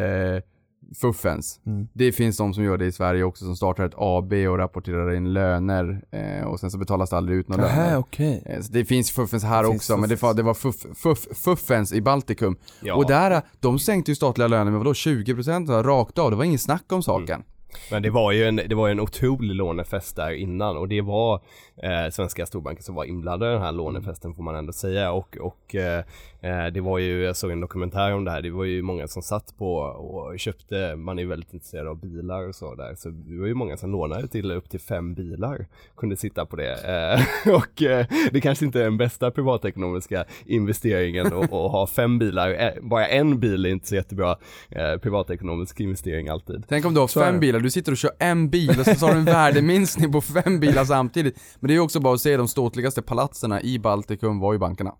[1.01, 1.59] fuffens.
[1.65, 1.87] Mm.
[1.93, 5.13] Det finns de som gör det i Sverige också som startar ett AB och rapporterar
[5.13, 7.75] in löner eh, och sen så betalas det aldrig ut några löner.
[7.75, 8.43] Nähä, okej.
[8.45, 11.27] Eh, Så det finns fuffens här Det också, men det var, det var fuff, fuff,
[11.31, 12.57] fuffens i Baltikum.
[12.81, 12.95] Ja.
[12.95, 16.59] Och där, de sänkte ju statliga löner med vadå 20% rakt av, det var ingen
[16.59, 17.43] snack om saken.
[17.91, 21.41] Men det var ju en, det var en otrolig lånefest där innan och det var
[21.83, 25.37] eh, svenska storbanker som var inblandade i den här lånefesten får man ändå säga och,
[25.37, 26.03] och eh,
[26.41, 29.07] eh, det var ju, jag såg en dokumentär om det här, det var ju många
[29.07, 32.95] som satt på och köpte, man är ju väldigt intresserad av bilar och så där,
[32.95, 35.67] så det var ju många som lånade till upp till fem bilar,
[35.97, 41.27] kunde sitta på det eh, och eh, det kanske inte är den bästa privatekonomiska investeringen
[41.27, 44.37] att, ha fem bilar, Eh, bara en bil är inte så jättebra
[44.69, 46.63] eh, privatekonomisk investering alltid.
[46.67, 49.13] Tänk om du har fem bilar, du sitter och kör en bil och så har
[49.13, 51.39] du en värdeminskning på fem bilar samtidigt.
[51.59, 54.59] Men det är ju också bara att se de ståtligaste palatserna i Baltikum var ju
[54.59, 54.91] bankerna.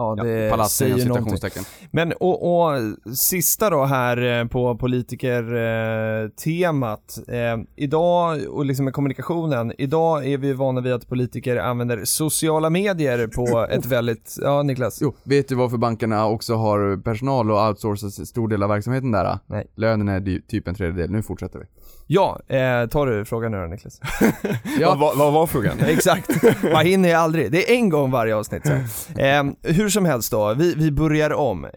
[0.00, 1.64] Ja, Ja, det palatsen inom säger någonting.
[1.90, 2.72] Men och, och
[3.16, 7.18] sista då här eh, på politikertemat.
[7.28, 12.70] Eh, idag, och liksom med kommunikationen, idag är vi vana vid att politiker använder sociala
[12.70, 14.98] medier på ett väldigt, ja Niklas?
[15.02, 19.38] Jo, vet du varför bankerna också har personal och outsourcar stor del av verksamheten där?
[19.46, 19.66] Nej.
[19.76, 21.64] Lönen är typ en tredjedel, nu fortsätter vi.
[22.12, 24.00] Ja, eh, tar du frågan nu då Niklas?
[24.80, 25.80] Vad, vad, vad var frågan?
[25.86, 26.30] Exakt,
[26.72, 27.52] man hinner ju aldrig.
[27.52, 28.62] Det är en gång varje avsnitt.
[29.18, 31.64] Eh, hur som helst då, vi, vi börjar om.
[31.64, 31.70] Eh,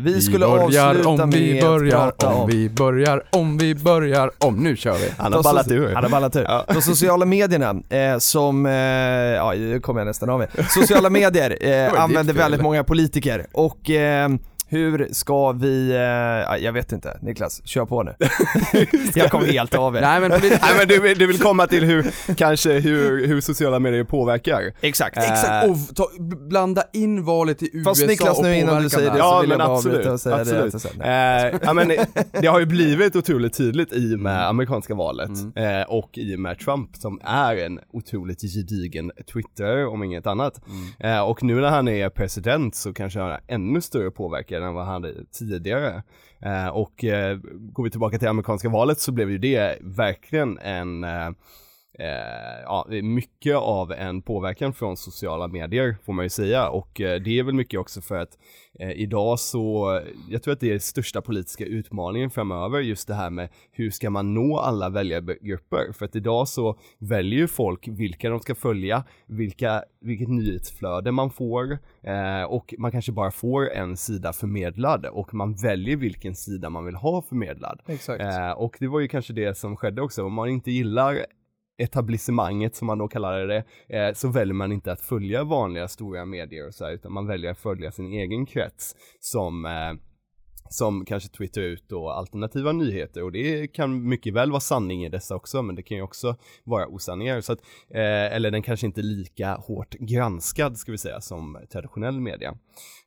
[0.00, 3.74] vi skulle avsluta om med vi att börjar, prata om om vi börjar, om vi
[3.74, 4.56] börjar, om.
[4.56, 5.10] Nu kör vi.
[5.18, 5.94] Han har ballat ur.
[5.94, 6.42] Han har ballat ur.
[6.42, 6.64] Ja.
[6.68, 10.48] De sociala medierna eh, som, eh, ja det kommer jag nästan av med.
[10.68, 14.28] Sociala medier eh, använder väldigt många politiker och eh,
[14.68, 18.14] hur ska vi, eh, ja, jag vet inte, Niklas, kör på nu.
[19.14, 20.00] jag kom helt av er.
[20.00, 20.40] Nej men Nej
[20.78, 24.72] men du, vill- du vill komma till hur, kanske hur, hur sociala medier påverkar?
[24.80, 25.16] Exakt.
[25.16, 26.08] Exakt, och ta,
[26.48, 29.20] blanda in valet i USA Fast Niklas nu innan du säger det där.
[29.22, 30.72] så Ja, vill jag men bara absolut, och säga absolut.
[30.82, 30.90] det.
[30.98, 31.50] nej.
[31.52, 31.92] Eh, ja, men
[32.40, 35.80] det har ju blivit otroligt tydligt i och med amerikanska valet Mm.
[35.80, 40.60] eh, och i och med Trump som är en otroligt gedigen Twitter om inget annat.
[41.00, 41.16] Mm.
[41.16, 44.74] Eh, och nu när han är president så kanske han har ännu större påverkan än
[44.74, 46.02] vad han hade tidigare.
[46.40, 51.04] Eh, och eh, går vi tillbaka till amerikanska valet så blev ju det verkligen en
[51.04, 51.30] eh,
[51.98, 57.20] eh, ja, mycket av en påverkan från sociala medier får man ju säga och eh,
[57.20, 58.38] det är väl mycket också för att
[58.78, 63.30] eh, idag så, jag tror att det är största politiska utmaningen framöver just det här
[63.30, 65.92] med hur ska man nå alla väljargrupper?
[65.92, 71.30] För att idag så väljer ju folk vilka de ska följa, vilka, vilket nyhetsflöde man
[71.30, 76.70] får eh, och man kanske bara får en sida förmedlad och man väljer vilken sida
[76.70, 77.80] man vill ha förmedlad.
[77.86, 78.22] Exakt.
[78.22, 81.26] Eh, och det var ju kanske det som skedde också, om man inte gillar
[81.78, 86.24] etablissemanget som man då kallar det, eh, så väljer man inte att följa vanliga stora
[86.24, 89.92] medier och så här, utan man väljer att följa sin egen krets som eh,
[90.70, 95.08] som kanske twittrar ut då alternativa nyheter och det kan mycket väl vara sanning i
[95.08, 97.60] dessa också men det kan ju också vara osanningar så att,
[97.90, 102.54] eh, eller den kanske inte är lika hårt granskad ska vi säga som traditionell media.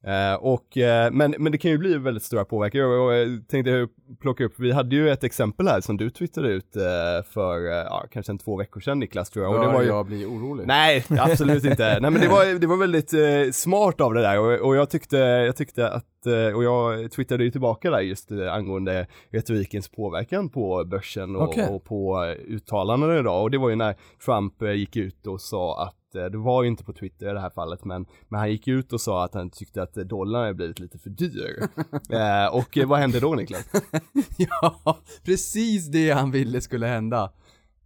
[0.04, 3.48] Eh, och, eh, men, men det kan ju bli väldigt stora påverkan och, och jag
[3.48, 3.88] tänkte
[4.22, 6.82] plocka upp, vi hade ju ett exempel här som du twittrade ut eh,
[7.34, 9.56] för eh, ja, kanske en två veckor sedan Niklas tror jag.
[9.56, 10.68] Och det var ju, jag blir orolig.
[10.68, 11.84] Nej, absolut inte.
[12.02, 14.90] Nej men det var, det var väldigt eh, smart av det där och, och jag
[14.90, 19.88] tyckte, jag tyckte att, eh, och jag twittrade ju tillbaka där just eh, angående retorikens
[19.88, 21.68] påverkan på börsen och, Okej.
[21.68, 23.96] och på eh, uttalanden idag och det var ju när
[24.26, 27.40] Trump eh, gick ut och sa att det var ju inte på Twitter i det
[27.40, 30.54] här fallet, men, men han gick ut och sa att han tyckte att dollarn hade
[30.54, 31.68] blivit lite för dyr.
[32.10, 33.66] eh, och vad hände då Niklas?
[34.38, 37.32] ja, precis det han ville skulle hända.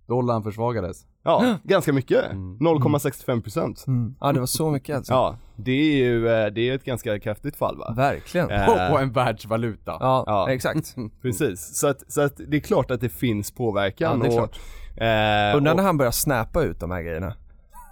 [0.08, 1.06] Dollarn försvagades.
[1.24, 2.32] Ja, ganska mycket.
[2.32, 3.88] 0,65%.
[3.88, 4.16] Mm.
[4.20, 5.14] Ja, det var så mycket alltså.
[5.14, 7.94] Ja, det är ju, eh, det är ett ganska kraftigt fall va?
[7.98, 8.50] Verkligen.
[8.52, 9.98] Eh, På en världsvaluta.
[10.00, 10.50] Ja, ja.
[10.52, 10.96] exakt.
[11.22, 14.22] Precis, så att, så att det är klart att det finns påverkan.
[14.22, 14.60] Ja, det är och, klart.
[14.98, 17.34] Eh, Undrar och- när han börjar snappa ut de här grejerna.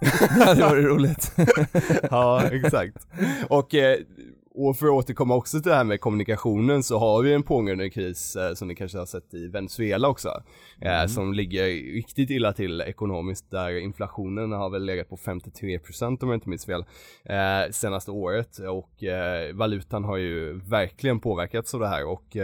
[0.38, 1.32] det hade varit roligt.
[2.10, 3.06] Ja, exakt.
[3.48, 3.98] Och, eh,
[4.54, 7.90] och för att återkomma också till det här med kommunikationen så har vi en pågående
[7.90, 10.42] kris eh, som ni kanske har sett i Venezuela också.
[10.80, 16.28] Eh, som ligger riktigt illa till ekonomiskt där inflationen har väl legat på 53% om
[16.28, 16.84] jag inte minns fel
[17.24, 18.58] eh, senaste året.
[18.58, 19.04] Och
[19.54, 22.06] valutan har ju verkligen påverkats av det här.
[22.06, 22.36] Och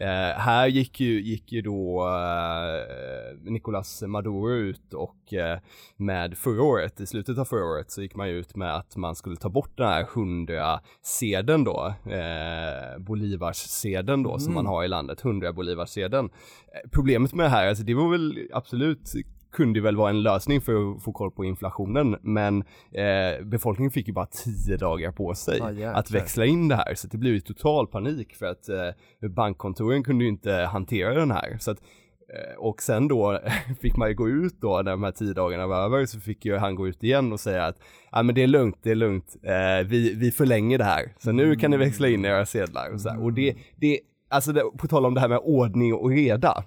[0.00, 5.58] eh, här gick ju, gick ju då eh, Nicolas Maduro ut och eh,
[5.96, 8.96] med förra året, i slutet av förra året så gick man ju ut med att
[8.96, 14.84] man skulle ta bort den här 100 sedeln då, eh, Bolivars-sedeln då som man har
[14.84, 16.30] i landet, 100 Bolivars-sedeln.
[16.74, 19.14] Eh, problemet med det här, alltså det var väl absolut
[19.52, 24.08] kunde väl vara en lösning för att få koll på inflationen, men eh, befolkningen fick
[24.08, 27.34] ju bara 10 dagar på sig Ah, att växla in det här, så det blev
[27.34, 31.56] ju total panik för att eh, bankkontoren kunde ju inte hantera den här.
[31.60, 33.40] Så att, eh, och sen då
[33.80, 36.44] fick man ju gå ut då när de här 10 dagarna var över, så fick
[36.44, 37.76] ju han gå ut igen och säga att
[38.12, 41.32] ja men det är lugnt, det är lugnt, eh, vi, vi förlänger det här, så
[41.32, 43.22] nu kan ni växla in era sedlar och så här.
[43.22, 44.00] Och det, det
[44.32, 46.64] alltså det, på tal om det här med ordning och reda,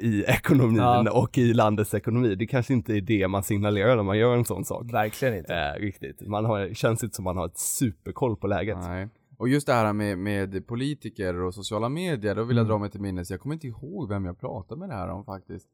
[0.00, 1.22] i ekonomin Ja.
[1.22, 2.34] och i landets ekonomi.
[2.34, 4.92] Det kanske inte är det man signalerar när man gör en sån sak.
[4.92, 5.54] Verkligen inte.
[5.54, 6.20] Eh, riktigt.
[6.28, 8.78] Man har, känns inte som man har ett superkoll på läget.
[8.80, 9.08] Nej.
[9.38, 12.70] Och just det här med, med politiker och sociala medier, då vill jag Mm.
[12.70, 15.24] dra mig till minnes, jag kommer inte ihåg vem jag pratade med det här om
[15.24, 15.68] faktiskt.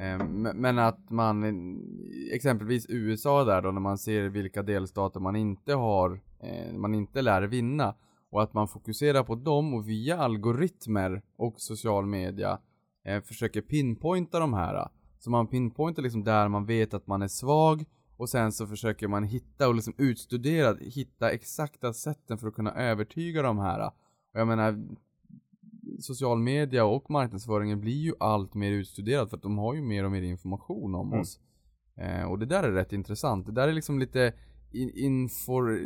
[0.00, 5.20] Eh, men- Men att man, eh, exempelvis USA där då, när man ser vilka delstater
[5.20, 7.94] man inte har, eh, man inte lär vinna.
[8.30, 12.58] Och att man fokuserar på dem och via algoritmer och social media
[13.04, 14.88] eh, försöker pinpointa de här.
[15.18, 17.84] Så man pinpointar liksom där man vet att man är svag
[18.16, 22.72] och sen så försöker man hitta och liksom utstudera, hitta exakta sätten för att kunna
[22.74, 23.86] övertyga de här.
[23.86, 24.84] Och jag menar,
[26.00, 30.04] social media och marknadsföringen blir ju allt mer utstuderad för att de har ju mer
[30.04, 31.20] och mer information om Mm.
[31.20, 31.40] oss.
[31.96, 33.46] Eh, och det där är rätt intressant.
[33.46, 34.32] Det där är liksom lite
[34.72, 35.78] in, infor,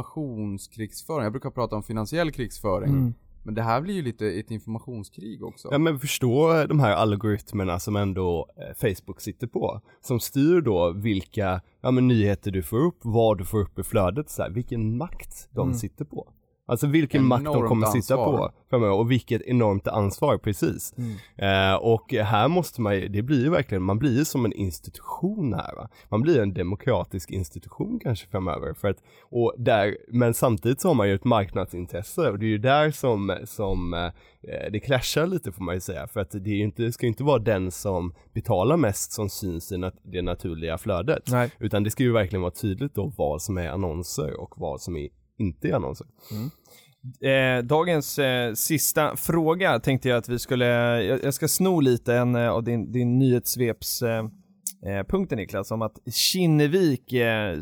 [0.00, 1.22] informationskrigsföring.
[1.22, 2.90] Jag brukar prata om finansiell krigsföring.
[2.90, 3.14] Mm.
[3.46, 5.68] Men det här blir ju lite ett informationskrig också.
[5.72, 9.80] Ja men förstå de här algoritmerna som ändå eh, Facebook sitter på.
[10.00, 13.82] Som styr då vilka ja, men nyheter du får upp, vad du får upp i
[13.82, 15.78] flödet, så här, vilken makt de Mm.
[15.78, 16.32] sitter på.
[16.68, 18.38] Alltså vilken makt de kommer sitta ansvar.
[18.38, 20.94] på framöver och vilket enormt ansvar precis.
[21.36, 24.52] Eh, och här måste man ju, det blir ju verkligen, man blir ju som en
[24.52, 25.88] institution här va.
[26.08, 28.74] Man blir en demokratisk institution kanske framöver.
[28.74, 32.48] För att, och där, men samtidigt så har man ju ett marknadsintresse och det är
[32.48, 34.10] ju där som, som eh,
[34.72, 36.06] det clashar lite får man ju säga.
[36.06, 39.12] För att det, är ju inte, det ska ju inte vara den som betalar mest
[39.12, 41.22] som syns i nat- det naturliga flödet.
[41.30, 41.50] Nej.
[41.58, 44.96] Utan det ska ju verkligen vara tydligt då vad som är annonser och vad som
[44.96, 46.06] är inte är annonser.
[46.30, 46.50] Mm.
[47.20, 50.66] Eh, dagens eh, sista fråga tänkte jag att vi skulle,
[51.02, 54.28] jag, jag ska sno lite en eh, av din, din nyhetssveps eh,
[54.86, 57.58] eh, punkten Niklas, om att Kinnevik eh,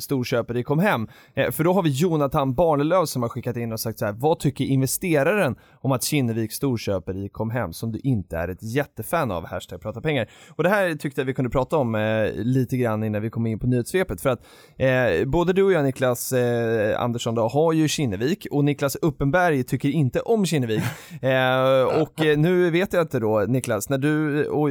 [0.55, 1.09] i kom hem.
[1.35, 4.12] Eh, för då har vi Jonathan Barnelöv som har skickat in och sagt så här,
[4.12, 8.62] vad tycker investeraren om att Kinnevik storköper i kom hem som du inte är ett
[8.62, 9.47] jättefan av?
[9.47, 10.31] Hashtag prata pengar.
[10.49, 13.47] Och det här tyckte jag vi kunde prata om eh, lite grann innan vi kom
[13.47, 14.47] in på nyhetssvepet för att
[14.77, 19.65] eh, både du och jag Niklas eh, Andersson då, har ju Kinnevik och Niklas Uppenberg
[19.65, 20.83] tycker inte om Kinnevik.
[21.23, 24.69] Eh, och nu vet jag inte då Niklas, när du och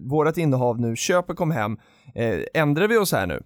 [0.00, 1.78] vårat innehav nu köper kom hem,
[2.16, 3.42] eh, ändrar vi oss här nu?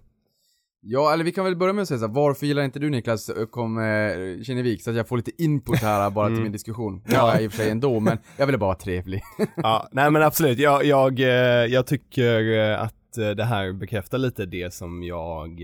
[0.83, 2.89] Ja, eller vi kan väl börja med att säga så här, varför gillar inte du
[2.89, 4.83] Niklas kom eh, Kinnevik?
[4.83, 7.03] Så att jag får lite input här bara till min diskussion.
[7.07, 9.21] Ja, i och för sig ändå, men jag ville bara vara trevlig.
[9.55, 10.59] Ja, nej men absolut.
[10.59, 11.27] Jag, jag, eh,
[11.65, 15.59] jag tycker eh, att eh, det här bekräftar lite det som jag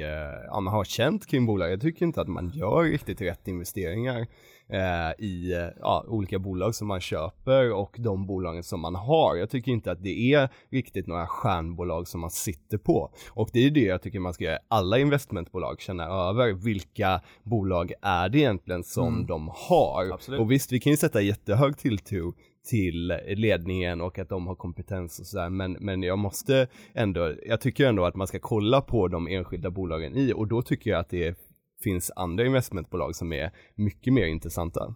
[0.47, 1.71] ja, har känt kring bolag.
[1.71, 4.27] Jag tycker inte att man gör riktigt rätt investeringar
[4.69, 9.35] eh, i eh, ja, olika bolag som man köper och de bolagen som man har.
[9.35, 13.11] Jag tycker inte att det är riktigt några stjärnbolag som man sitter på.
[13.29, 16.53] Och det är det jag tycker man ska göra alla investmentbolag känna över.
[16.53, 20.09] Vilka bolag är det egentligen som de har?
[20.13, 20.39] Absolut.
[20.39, 22.33] Och visst, vi kan ju sätta jättehög tilltro
[22.69, 27.61] till ledningen och att de har kompetens och sådär men, men jag måste ändå, jag
[27.61, 30.99] tycker ändå att man ska kolla på de enskilda bolagen i och då tycker jag
[30.99, 31.46] att det
[31.83, 34.95] finns andra investmentbolag som är mycket mer intressanta.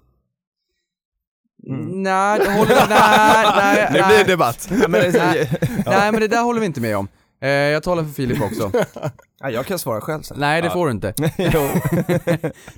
[1.64, 4.08] Nej, det håller nej, nej, Nu nej.
[4.08, 4.70] blir det debatt!
[4.82, 5.50] Ja, men, Nej,
[5.86, 7.08] nej men det där håller vi inte med om.
[7.42, 8.72] Eh, jag talar för Filip också.
[9.44, 10.38] Ja, jag kan svara själv sen.
[10.40, 11.14] Nej det får du inte.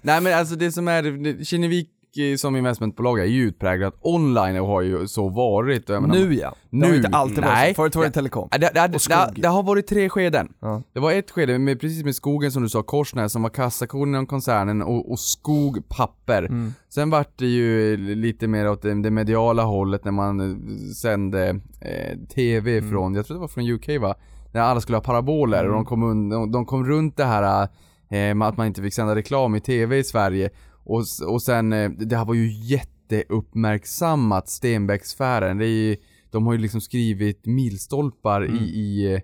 [0.01, 1.89] Nej men alltså det som är, Kinnevik
[2.37, 5.87] som investmentbolag är ju utpräglat online och har ju så varit.
[5.89, 6.55] menar- Nu ja.
[6.69, 7.73] Det har Nu, inte alltid varit nej.
[7.75, 7.81] så.
[7.81, 8.47] Förut var det telekom.
[8.51, 10.53] Det, det, det, det, har varit tre skeden.
[10.59, 10.81] Ja.
[10.93, 14.09] Det var ett skede med, precis med skogen som du sa, Korsnäs som var kassakon
[14.09, 16.43] inom koncernen och, och skog, papper.
[16.43, 16.73] Mm.
[16.89, 20.57] Sen vart det ju lite mer åt det, mediala hållet när man eh,
[21.01, 21.49] sände
[21.81, 22.89] eh, TV Mm.
[22.91, 24.15] från, jag tror det var från UK va?
[24.53, 25.69] När alla skulle ha paraboler Mm.
[25.71, 27.67] och de kom, un, de, de kom runt det här
[28.11, 30.49] eh, att man inte fick sända reklam i TV i Sverige.
[30.85, 35.57] Och, och sen, eh, det här var ju jätteuppmärksammat, Stenbecksfären.
[35.57, 35.95] Det är ju,
[36.31, 39.21] de har ju liksom skrivit milstolpar i, i, eh,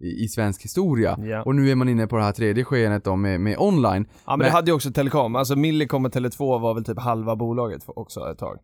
[0.00, 1.14] i, i svensk historia.
[1.14, 1.28] Mm.
[1.28, 1.42] Ja.
[1.42, 4.06] Och nu är man inne på det här tredje skenet då med, med online.
[4.08, 5.36] Ja men, Men- det hade ju också telekom.
[5.36, 8.58] Alltså Millicom och Tele2 var väl typ halva bolaget också ett tag.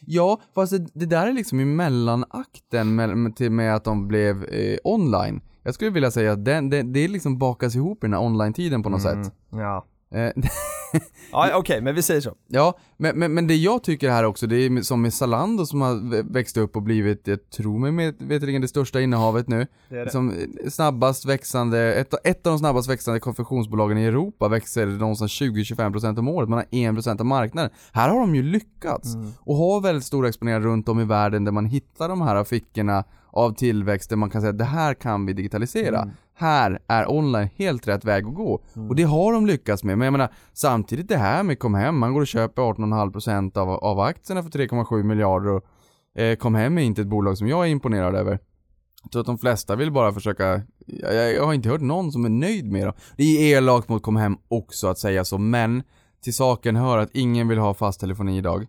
[0.00, 4.44] Ja, fast det, det där är liksom i mellanakten med, till med att de blev
[4.44, 5.40] eh, online.
[5.62, 8.82] Jag skulle vilja säga att den, det, det liksom bakas ihop i den här online-tiden
[8.82, 9.32] på något sätt.
[9.50, 9.86] Ja.
[10.14, 10.30] Eh,
[11.32, 12.34] Ja okej, men vi säger så.
[12.46, 15.80] ja, men, men, men det jag tycker här också, det är som med Zalando som
[15.80, 18.14] har vä- växt upp och blivit, jag tror mig med,
[18.62, 19.66] det största innehavet nu.
[19.88, 20.10] Det det.
[20.10, 25.40] Som eh, snabbast växande, ett, ett av de snabbast växande konfektionsbolagen i Europa växer någonstans
[25.40, 27.70] 20-25% om året, man har 1% av marknaden.
[27.92, 31.52] Här har de ju lyckats och har väldigt stora exponeringar runt om i världen där
[31.52, 35.32] man hittar de här fickorna av tillväxt där man kan säga det här kan vi
[35.32, 36.10] digitalisera.
[36.34, 38.62] Här är online helt rätt väg att gå.
[38.88, 39.98] Och det har de lyckats med.
[39.98, 43.70] Men jag menar, samtidigt det här med kom hem, man går och köper 18,5% av,
[43.70, 45.64] av aktierna för 3,7 miljarder och
[46.20, 48.38] eh, kom hem är inte ett bolag som jag är imponerad över.
[49.02, 52.12] Jag tror att de flesta vill bara försöka, jag, jag, jag har inte hört någon
[52.12, 52.94] som är nöjd med dem.
[53.16, 55.82] Det är elakt mot kom hem också att säga så, men
[56.22, 58.66] till saken hör att ingen vill ha fast telefoni idag.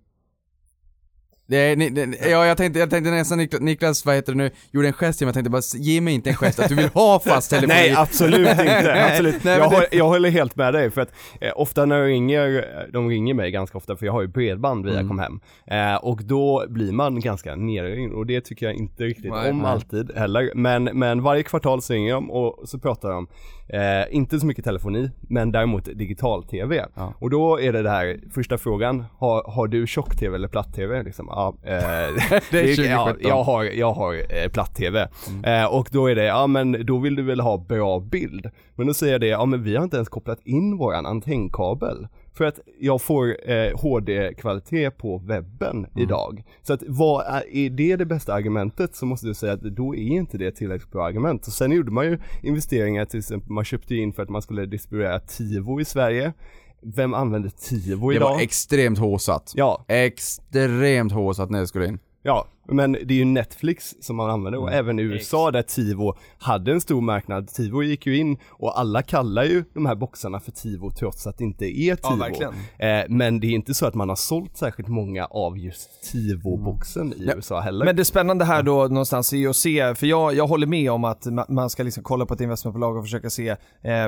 [1.51, 4.51] Är, ni, det, ja, jag tänkte, jag tänkte nästan Niklas, Niklas, vad heter det nu,
[4.71, 6.75] gjorde en gest till mig, jag tänkte bara ge mig inte en gest att du
[6.75, 7.73] vill ha fast telefoni.
[7.73, 9.43] Nej absolut inte, absolut.
[9.43, 12.05] Nej, jag, det- håller, jag håller helt med dig för att eh, ofta när de
[12.07, 15.07] ringer, de ringer mig ganska ofta för jag har ju bredband via Mm.
[15.07, 15.39] Comhem.
[15.67, 19.57] Eh, och då blir man ganska nerringd och det tycker jag inte riktigt Nej, om
[19.57, 19.71] nej.
[19.71, 20.51] alltid heller.
[20.55, 23.27] Men, men varje kvartal så ringer de och så pratar de,
[23.69, 26.85] eh, inte så mycket telefoni, men däremot digital-tv.
[26.95, 27.13] Ja.
[27.19, 31.03] Och då är det det här, första frågan, har, har du tjock-tv eller platt-tv?
[31.03, 31.71] Liksom, ja, eh,
[32.51, 33.29] Det är ja, 2017.
[33.29, 35.07] jag har, jag har eh, platt-tv.
[35.43, 38.49] Eh, och då är det, ja men då vill du väl ha bra bild.
[38.75, 42.07] Men då säger jag det, ja men vi har inte ens kopplat in våran antennkabel.
[42.39, 46.43] För att jag får eh, HD-kvalitet på webben idag.
[46.61, 49.95] Så att vad är, är det det bästa argumentet så måste du säga att då
[49.95, 51.47] är inte det tillräckligt bra argument.
[51.47, 54.65] Och sen gjorde man ju investeringar till exempel, man köpte in för att man skulle
[54.65, 56.33] distribuera TiVo i Sverige.
[56.81, 58.29] Vem använder TiVo Det idag?
[58.29, 59.53] var extremt håsat.
[59.55, 61.99] ja, Extremt håsat när det skulle in.
[62.23, 66.13] Ja, men det är ju Netflix som man använder och även i USA där TiVo
[66.37, 67.47] hade en stor marknad.
[67.47, 71.37] TiVo gick ju in och alla kallar ju de här boxarna för TiVo trots att
[71.37, 72.15] det inte är TiVo.
[72.15, 72.53] verkligen.
[72.79, 77.13] eh, men det är inte så att man har sålt särskilt många av just TiVo-boxen
[77.13, 77.85] i USA heller.
[77.85, 81.03] Men det spännande här då någonstans är att se, för jag, jag håller med om
[81.03, 83.57] att ma- man ska liksom kolla på ett investmentbolag och försöka se eh,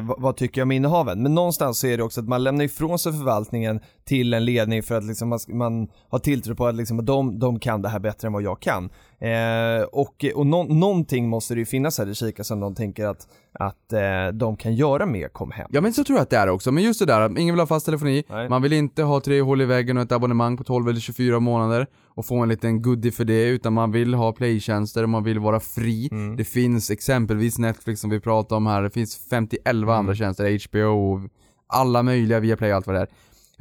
[0.01, 1.23] vad, vad tycker jag om innehaven.
[1.23, 4.83] Men någonstans så är det också att man lämnar ifrån sig förvaltningen till en ledning
[4.83, 7.99] för att liksom man, man har tilltro på att liksom de, de kan det här
[7.99, 8.89] bättre än vad jag kan.
[9.19, 13.05] Eh, och och nå, någonting måste det ju finnas här i Kika som de tänker
[13.07, 15.67] att, att eh, de kan göra med kom hem.
[15.71, 17.59] Ja men så tror jag att det är också, men just det där, ingen vill
[17.59, 18.49] ha fast telefoni, Nej.
[18.49, 21.39] man vill inte ha tre hål i väggen och ett abonnemang på 12 eller 24
[21.39, 25.23] månader och få en liten goodie för det, utan man vill ha playtjänster och man
[25.23, 26.09] vill vara fri.
[26.37, 31.21] Det finns exempelvis Netflix som vi pratade om här, det finns 51 andra tjänster, HBO,
[31.67, 33.07] alla möjliga via Play och allt vad det är.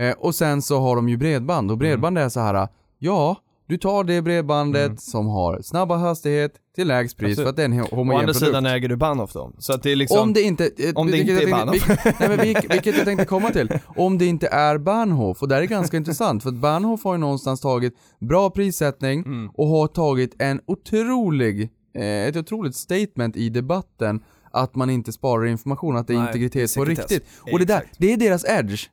[0.01, 2.69] Eh, och sen så har de ju bredband, och bredband är så här.
[2.99, 3.37] ja,
[3.71, 7.45] du tar det bredbandet som har snabba hastighet till lägst pris Absolut.
[7.47, 8.47] för att det är en ho- Å homogen andra produkt.
[8.47, 9.53] sidan äger du Bahnhof då.
[9.59, 10.19] Så att det är liksom...
[10.19, 11.89] Om det inte, eh, Om det inte är Bahnhof.
[11.89, 13.79] vil- Nej men vilket, vilket jag tänkte komma till.
[13.97, 17.15] Om det inte är Bahnhof, och det här är ganska intressant, för att Bahnhof har
[17.15, 19.51] ju någonstans tagit bra prissättning Mm.
[19.55, 24.21] och har tagit en otrolig, eh, ett otroligt statement i debatten
[24.53, 27.25] att man inte sparar information, att det är Nej, integritet på riktigt.
[27.53, 28.89] Och det där, det är deras edge.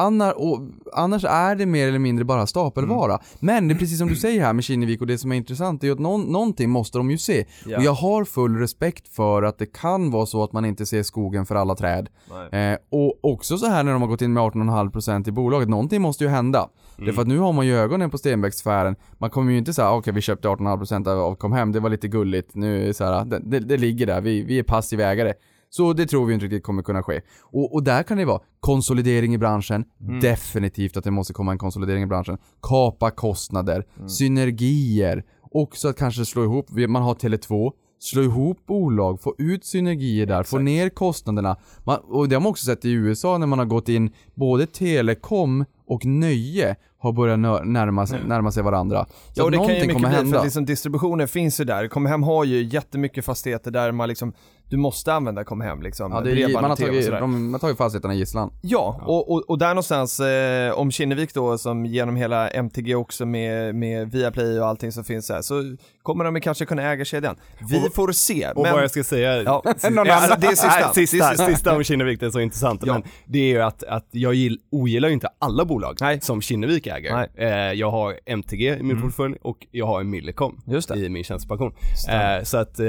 [0.00, 0.60] Annar, och,
[0.92, 3.12] annars är det mer eller mindre bara stapelvara.
[3.12, 3.24] Mm.
[3.40, 5.82] Men det är precis som du säger här med Kinnevik och det som är intressant
[5.82, 7.44] är ju att någon, någonting måste de ju se.
[7.66, 7.76] Ja.
[7.76, 11.02] Och jag har full respekt för att det kan vara så att man inte ser
[11.02, 12.08] skogen för alla träd.
[12.52, 16.02] Eh, och också så här när de har gått in med 18,5% i bolaget, någonting
[16.02, 16.68] måste ju hända.
[16.96, 18.96] Därför att nu har man ju ögonen på Stenbecksfären.
[19.18, 22.08] Man kommer ju inte säga okej vi köpte 18,5% av, kom hem, det var lite
[22.08, 22.54] gulligt.
[22.54, 25.32] Nu så här, det, det, det ligger där, vi, vi är passiva ägare.
[25.72, 27.20] Så det tror vi inte riktigt kommer kunna ske.
[27.42, 29.84] Och, och där kan det vara konsolidering i branschen,
[30.20, 32.38] definitivt att det måste komma en konsolidering i branschen.
[32.62, 39.34] Kapa kostnader, synergier, också att kanske slå ihop, man har Tele2 slå ihop bolag, få
[39.38, 41.56] ut synergier där, få ner kostnaderna.
[41.84, 44.66] Man, och det har man också sett i USA när man har gått in, både
[44.66, 49.04] telekom och nöje har börjat närma, sig- närma sig varandra.
[49.06, 50.38] Så Ja, och att det kan ju mycket kommer bli, hända.
[50.38, 51.88] för liksom distributionen finns ju där.
[51.88, 54.32] Comhem har ju jättemycket fastigheter där man liksom,
[54.70, 56.12] du måste använda Comhem liksom.
[56.12, 58.52] Ja, det man, har tagit, de, man har tagit fastigheterna i gisslan.
[58.62, 63.26] Ja, och, och, och där någonstans, eh, om Kinnevik då som genom hela MTG också
[63.26, 67.36] med, med Viaplay och allting som finns här, så kommer de kanske kunna äga kedjan.
[67.70, 68.50] Vi Och- får se.
[68.50, 70.06] Och men, vad jag ska säga, ja, ja, annan-
[70.40, 70.66] det är sista.
[70.68, 71.46] Nej, Det är sista, sista.
[71.46, 72.82] sista om Kinnevik, det är så intressant.
[72.86, 72.92] Ja.
[72.92, 76.20] Men det är ju att, att jag gill, ogillar ju inte alla bolag Nej.
[76.20, 77.14] som Kinnevik äger.
[77.14, 77.28] Nej.
[77.36, 80.98] Eh, jag har MTG i min portfölj och jag har en Millicom Just det.
[80.98, 81.72] i min tjänstepension.
[82.08, 82.84] Eh, så att eh,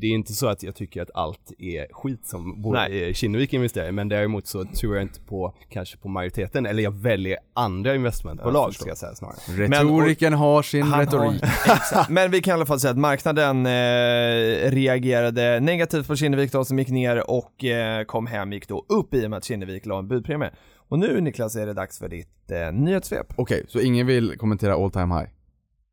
[0.00, 3.88] det är inte så att jag tycker att allt är skit som eh, Kinnevik investerar
[3.88, 7.94] i, men däremot så tror jag inte på, kanske på majoriteten, eller jag väljer andra
[7.94, 9.36] investmentbolag ska jag säga snarare.
[9.48, 11.42] Retoriken har sin retorik.
[11.44, 12.10] Har.
[12.12, 16.64] Men vi kan i alla fall säga att marknaden eh, reagerade negativt på Kinnevik då
[16.64, 19.86] som gick ner och eh, kom hem gick då upp i och med att Kinnevik
[19.86, 20.50] la en budpremie.
[20.88, 23.26] Och nu Niklas är det dags för ditt eh, nyhetssvep.
[23.36, 25.28] Okej, så ingen vill kommentera all time high?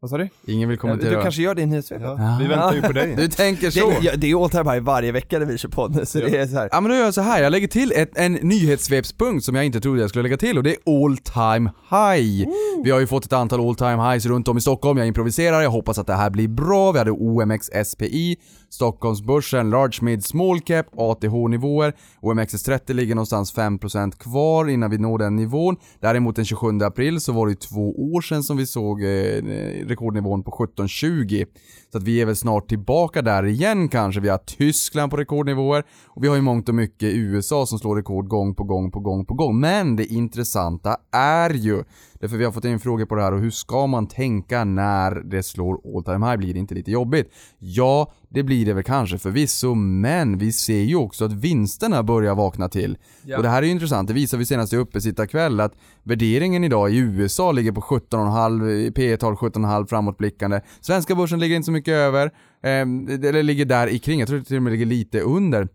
[0.08, 0.53] Vad sa du?
[0.53, 1.16] Ingen vill kommentera?
[1.16, 2.01] Du kanske gör det i nyhetssvep?
[2.01, 3.16] Ja, vi väntar ju på dig.
[3.16, 3.93] Du tänker så?
[4.18, 6.70] Det, är time high varje vecka när vi kör podd så det är så här.
[6.72, 7.43] Ja men då gör jag så här.
[7.43, 10.64] jag lägger till ett, en nyhetssvepspunkt som jag inte trodde jag skulle lägga till och
[10.64, 12.47] det är all time high.
[12.84, 15.62] Vi har ju fått ett antal all time highs runt om i Stockholm, jag improviserar,
[15.62, 16.91] jag hoppas att det här blir bra.
[16.91, 18.38] Vi hade OMX SPI,
[18.70, 21.93] Stockholmsbörsen, Large Mid Small Cap, ATH-nivåer.
[22.22, 25.76] OMXS30 ligger någonstans 5% kvar innan vi når den nivån.
[25.99, 29.07] Däremot den 27 april så var det ju två år sedan som vi såg eh,
[29.88, 31.45] rekordnivån på 1720.
[31.91, 34.22] Så att vi är väl snart tillbaka där igen kanske.
[34.22, 37.95] Vi har Tyskland på rekordnivåer och vi har ju mångt och mycket USA som slår
[37.95, 39.59] rekord gång på gång på gång på gång.
[39.59, 41.84] Men det intressanta är ju,
[42.20, 45.11] därför vi har fått in frågor på det här och hur ska man tänka när
[45.15, 46.38] det slår all time high?
[46.38, 47.32] Blir det inte lite jobbigt?
[47.59, 52.36] Ja, det blir det väl kanske förvisso, men vi ser ju också att vinsterna börjar
[52.36, 52.97] vakna till.
[53.38, 56.91] Och det här är ju intressant, det visar vi senast i Uppesittarkväll att värderingen idag
[56.91, 60.61] i USA ligger på 17,5, P tal 17,5 framåtblickande.
[60.82, 62.26] Svenska börsen ligger inte så mycket över,
[62.63, 62.70] eh,
[63.30, 65.68] eller ligger där i kring, jag tror det till och med ligger lite under.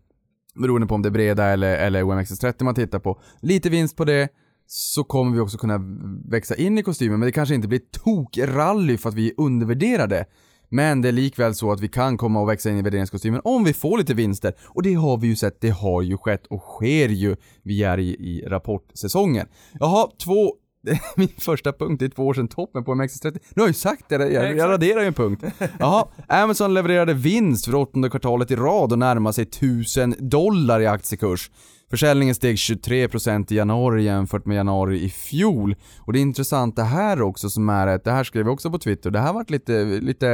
[0.54, 3.20] Beroende på om det är breda eller, eller OMXS30 man tittar på.
[3.40, 4.28] Lite vinst på det,
[4.74, 5.80] så kommer vi också kunna
[6.28, 10.24] växa in i kostymen, men det kanske inte blir tok-rally för att vi är undervärderade.
[10.68, 13.64] Men det är likväl så att vi kan komma och växa in i värderingskostymen om
[13.64, 14.54] vi får lite vinster.
[14.64, 17.36] Och det har vi ju sett, det har ju skett och sker ju.
[17.62, 19.46] Vi är i, i rapportsäsongen.
[19.80, 20.52] Jaha, två
[21.16, 23.32] min första punkt är två år sedan toppen på MX30.
[23.32, 25.44] Nu har jag ju sagt det, jag, jag raderar ju en punkt.
[25.78, 30.86] Jaha, Amazon levererade vinst för åttonde kvartalet i rad och närmar sig 1000 dollar i
[30.86, 31.50] aktiekurs.
[31.92, 35.76] Försäljningen steg 23% i januari jämfört med januari i fjol.
[35.98, 38.70] Och det är intressant det här också som är att, det här skrev jag också
[38.70, 40.26] på Twitter, det här varit lite, lite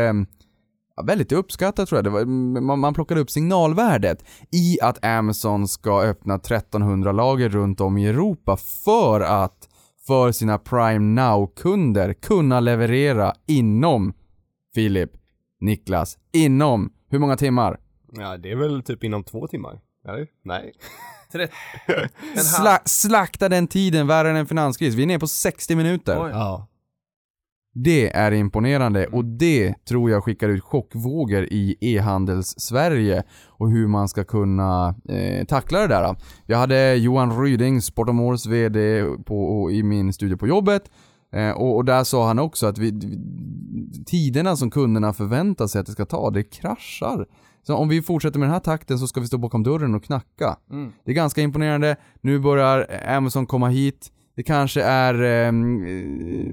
[0.96, 2.04] ja, väldigt uppskattat tror jag.
[2.04, 2.24] Det var,
[2.61, 8.06] man, man plockade upp signalvärdet i att Amazon ska öppna 1300 lager runt om i
[8.06, 9.68] Europa för att
[10.06, 14.12] för sina Prime Now-kunder kunna leverera inom,
[14.74, 15.11] Filip,
[15.61, 17.80] Niklas, inom hur många timmar?
[18.12, 19.80] Ja, det är väl typ inom två timmar?
[20.09, 20.26] Eller?
[20.44, 20.72] Nej.
[22.37, 24.95] Sla, slakta den tiden värre än en finanskris.
[24.95, 26.24] Vi är nere på 60 minuter.
[26.24, 26.31] Oj.
[26.33, 26.68] Ja.
[27.85, 34.09] Det är imponerande och det tror jag skickar ut chockvågor i e-handels-Sverige och hur man
[34.09, 36.16] ska kunna eh, tackla det där.
[36.47, 40.91] Jag hade Johan Ryding, Sportomores VD, på, i min studio på jobbet
[41.33, 42.93] eh, och, och där sa han också att vi,
[44.07, 47.26] tiderna som kunderna förväntar sig att det ska ta, det kraschar.
[47.62, 50.04] Så om vi fortsätter med den här takten så ska vi stå bakom dörren och
[50.04, 50.56] knacka.
[51.04, 51.96] Det är ganska imponerande.
[52.20, 52.86] Nu börjar
[53.16, 54.12] Amazon komma hit.
[54.36, 55.52] Det kanske är, eh,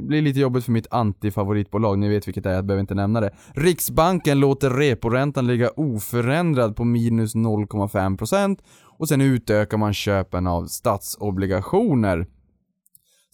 [0.02, 3.22] blir lite jobbigt för mitt antifavoritbolag, ni vet vilket det är, jag behöver inte nämna
[3.22, 3.30] det.
[3.54, 8.60] Riksbanken låter reporäntan ligga oförändrad på minus 0,5%
[8.98, 12.28] och sen utökar man köpen av statsobligationer.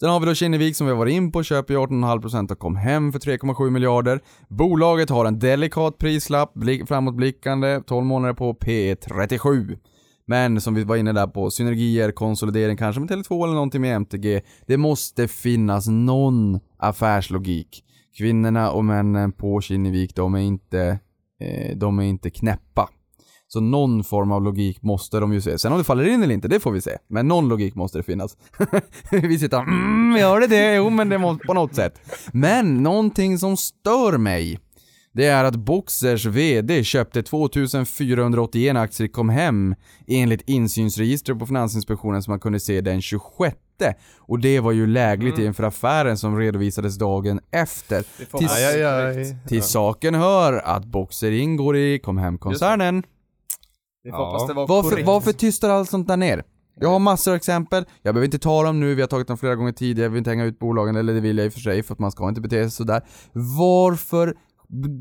[0.02, 2.58] Sen har vi då Kinnevik som vi har varit in på, köper ju 18,5% och
[2.58, 4.20] kom hem för 3,7 miljarder.
[4.48, 6.52] Bolaget har en delikat prislapp,
[6.88, 9.78] framåtblickande, 12 månader på P37.
[10.26, 13.96] Men som vi var inne där på, synergier, konsolidering kanske med Tele2 eller någonting med
[13.96, 14.40] MTG.
[14.66, 17.84] Det måste finnas någon affärslogik.
[18.18, 20.98] Kvinnorna och männen på Kinnevik, de är inte,
[21.40, 22.88] eh, de är inte knäppa.
[23.52, 25.58] Så någon form av logik måste de ju se.
[25.58, 26.96] Sen om det faller in eller inte, det får vi se.
[27.08, 28.36] Men någon logik måste det finnas.
[29.10, 30.74] vi sitter och, mm, gör det det?
[30.74, 32.00] Jo, men det måste på något sätt.
[32.32, 34.58] Men någonting som stör mig
[35.12, 39.74] Det är att Boxers VD köpte 2481 aktier i Comhem
[40.06, 43.56] enligt insynsregistret på Finansinspektionen som man kunde se den 26
[44.18, 45.46] och det var ju lägligt Mm.
[45.46, 48.02] inför affären som redovisades dagen efter.
[48.38, 49.36] Till, Aj, aj, aj.
[49.48, 53.02] till saken hör att Boxer ingår i Comhem-koncernen.
[54.04, 54.24] Vi får Ja.
[54.24, 56.42] hoppas det var Varför, varför tystar allt sånt där ner?
[56.80, 59.38] Jag har massor av exempel, jag behöver inte ta dem nu, vi har tagit dem
[59.38, 61.52] flera gånger tidigare, jag vill inte hänga ut bolagen, eller det vill jag i och
[61.52, 63.02] för sig för att man ska inte bete sig sådär.
[63.58, 64.34] Varför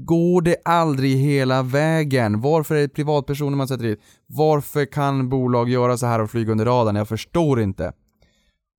[0.05, 2.41] går det aldrig hela vägen?
[2.41, 3.99] Varför är det privatpersoner man sätter dit?
[4.27, 6.95] Varför kan bolag göra så här och flyga under radarn?
[6.95, 7.93] Jag förstår inte.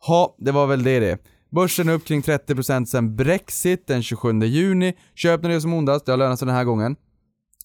[0.06, 1.18] Ja, det var väl det det.
[1.50, 4.94] Börsen är upp kring 30% sen Brexit den 27 juni.
[5.14, 6.96] Köp när det är som ondast, det har lönat sig den här gången.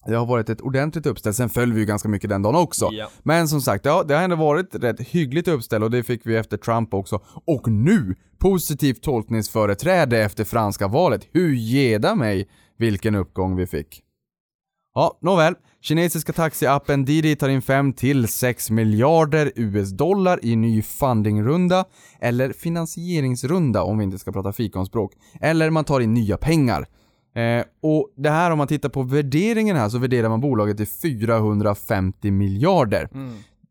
[0.06, 2.88] Det har varit ett ordentligt uppställ, sen föll vi ju ganska mycket den dagen också.
[2.92, 3.10] Ja.
[3.22, 6.36] Men som sagt, ja, det har ändå varit rätt hyggligt uppställ och det fick vi
[6.36, 7.20] efter Trump också.
[7.46, 11.28] Och nu, positivt tolkningsföreträde efter franska valet.
[11.32, 14.02] Hur geda mig vilken uppgång vi fick.
[14.94, 15.54] Ja, nåväl.
[15.80, 21.84] Kinesiska taxiappen Didi tar in 5 till 6 miljarder US-dollar i ny fundingrunda,
[22.20, 25.12] eller finansieringsrunda om vi inte ska prata fikonspråk.
[25.40, 26.86] Eller man tar in nya pengar.
[27.38, 30.86] Eh, och det här om man tittar på värderingen här så värderar man bolaget till
[30.86, 33.08] 450 miljarder.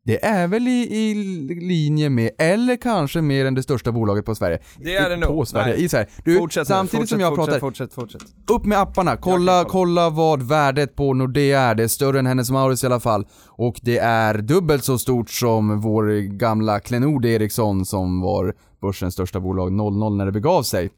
[0.05, 1.13] Det är väl i, i
[1.61, 4.59] linje med, eller kanske mer än det största bolaget på Sverige.
[4.77, 5.47] Det är det på nog.
[5.47, 5.83] Sverige, Nej.
[5.83, 6.07] i Sverige.
[6.23, 8.21] Du, Fortsätt samtidigt fortsätt, som jag fortsätt, pratar, Fortsätt, fortsätt.
[8.51, 12.51] upp med apparna, kolla, kolla vad värdet på Nordea är, det är större än Hennes
[12.51, 13.25] Mauritz i alla fall.
[13.47, 19.39] Och det är dubbelt så stort som vår gamla klenod Ericsson som var börsens största
[19.39, 20.89] bolag 00 när det begav sig.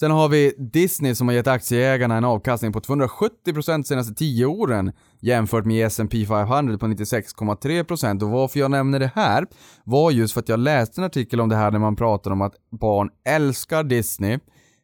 [0.00, 4.92] Sen har vi Disney som har gett aktieägarna en avkastning på 270% senaste 10 åren
[5.20, 9.46] jämfört med S&P 500 på 96,3% och varför jag nämner det här
[9.84, 12.40] var just för att jag läste en artikel om det här när man pratar om
[12.40, 14.38] att barn älskar Disney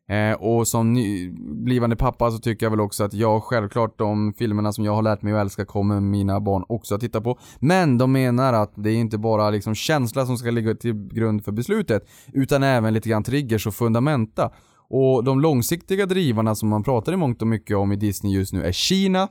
[0.08, 4.34] Eh, och som ny, blivande pappa så tycker jag väl också att jag självklart de
[4.38, 7.38] filmerna som jag har lärt mig att älska kommer mina barn också att titta på.
[7.58, 11.44] Men de menar att det är inte bara liksom känsla som ska ligga till grund
[11.44, 14.50] för beslutet utan även lite grann triggers och fundamenta.
[14.88, 18.52] Och de långsiktiga drivarna som man pratar i mångt och mycket om i Disney just
[18.52, 19.28] nu är Kina,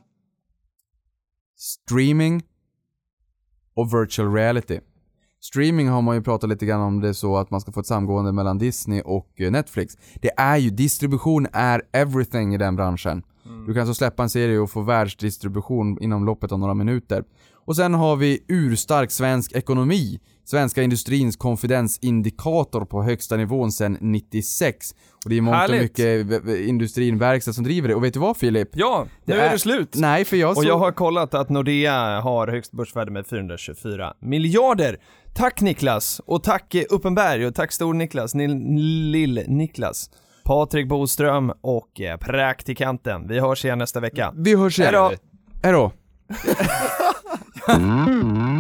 [1.58, 2.44] streaming
[3.76, 4.80] och virtual reality.
[5.42, 7.86] Streaming har man ju pratat lite grann om det så att man ska få ett
[7.86, 9.98] samgående mellan Disney och eh, Netflix.
[10.22, 13.24] Det är ju, distribution är everything i den branschen.
[13.68, 17.24] Du kan alltså släppa en serie och få världsdistribution inom loppet av några minuter.
[17.66, 20.20] Och sen har vi urstark svensk ekonomi.
[20.46, 24.96] Svenska industrins konfidensindikator på högsta nivån sedan 96.
[25.24, 26.32] Och det är mångt och mycket
[26.68, 27.96] industrin, verkstad som driver det.
[27.96, 28.70] Och vet du vad Filip?
[28.74, 29.96] Ja, nu Det är, är- det slut.
[29.96, 30.64] Nej, för jag Och så...
[30.64, 34.98] jag har kollat att Nordea har högst börsvärde med 424 miljarder.
[35.36, 36.22] Tack Niklas!
[36.26, 40.10] Och tack eh, Uppenberg och tack Stor-Niklas, Lill-Niklas,
[40.44, 43.28] Patrik Boström och eh, praktikanten.
[43.28, 44.34] Vi hörs igen nästa vecka.
[44.38, 44.94] Vi hörs igen.
[45.64, 45.92] Hej då.
[47.68, 48.53] Mm-hmm.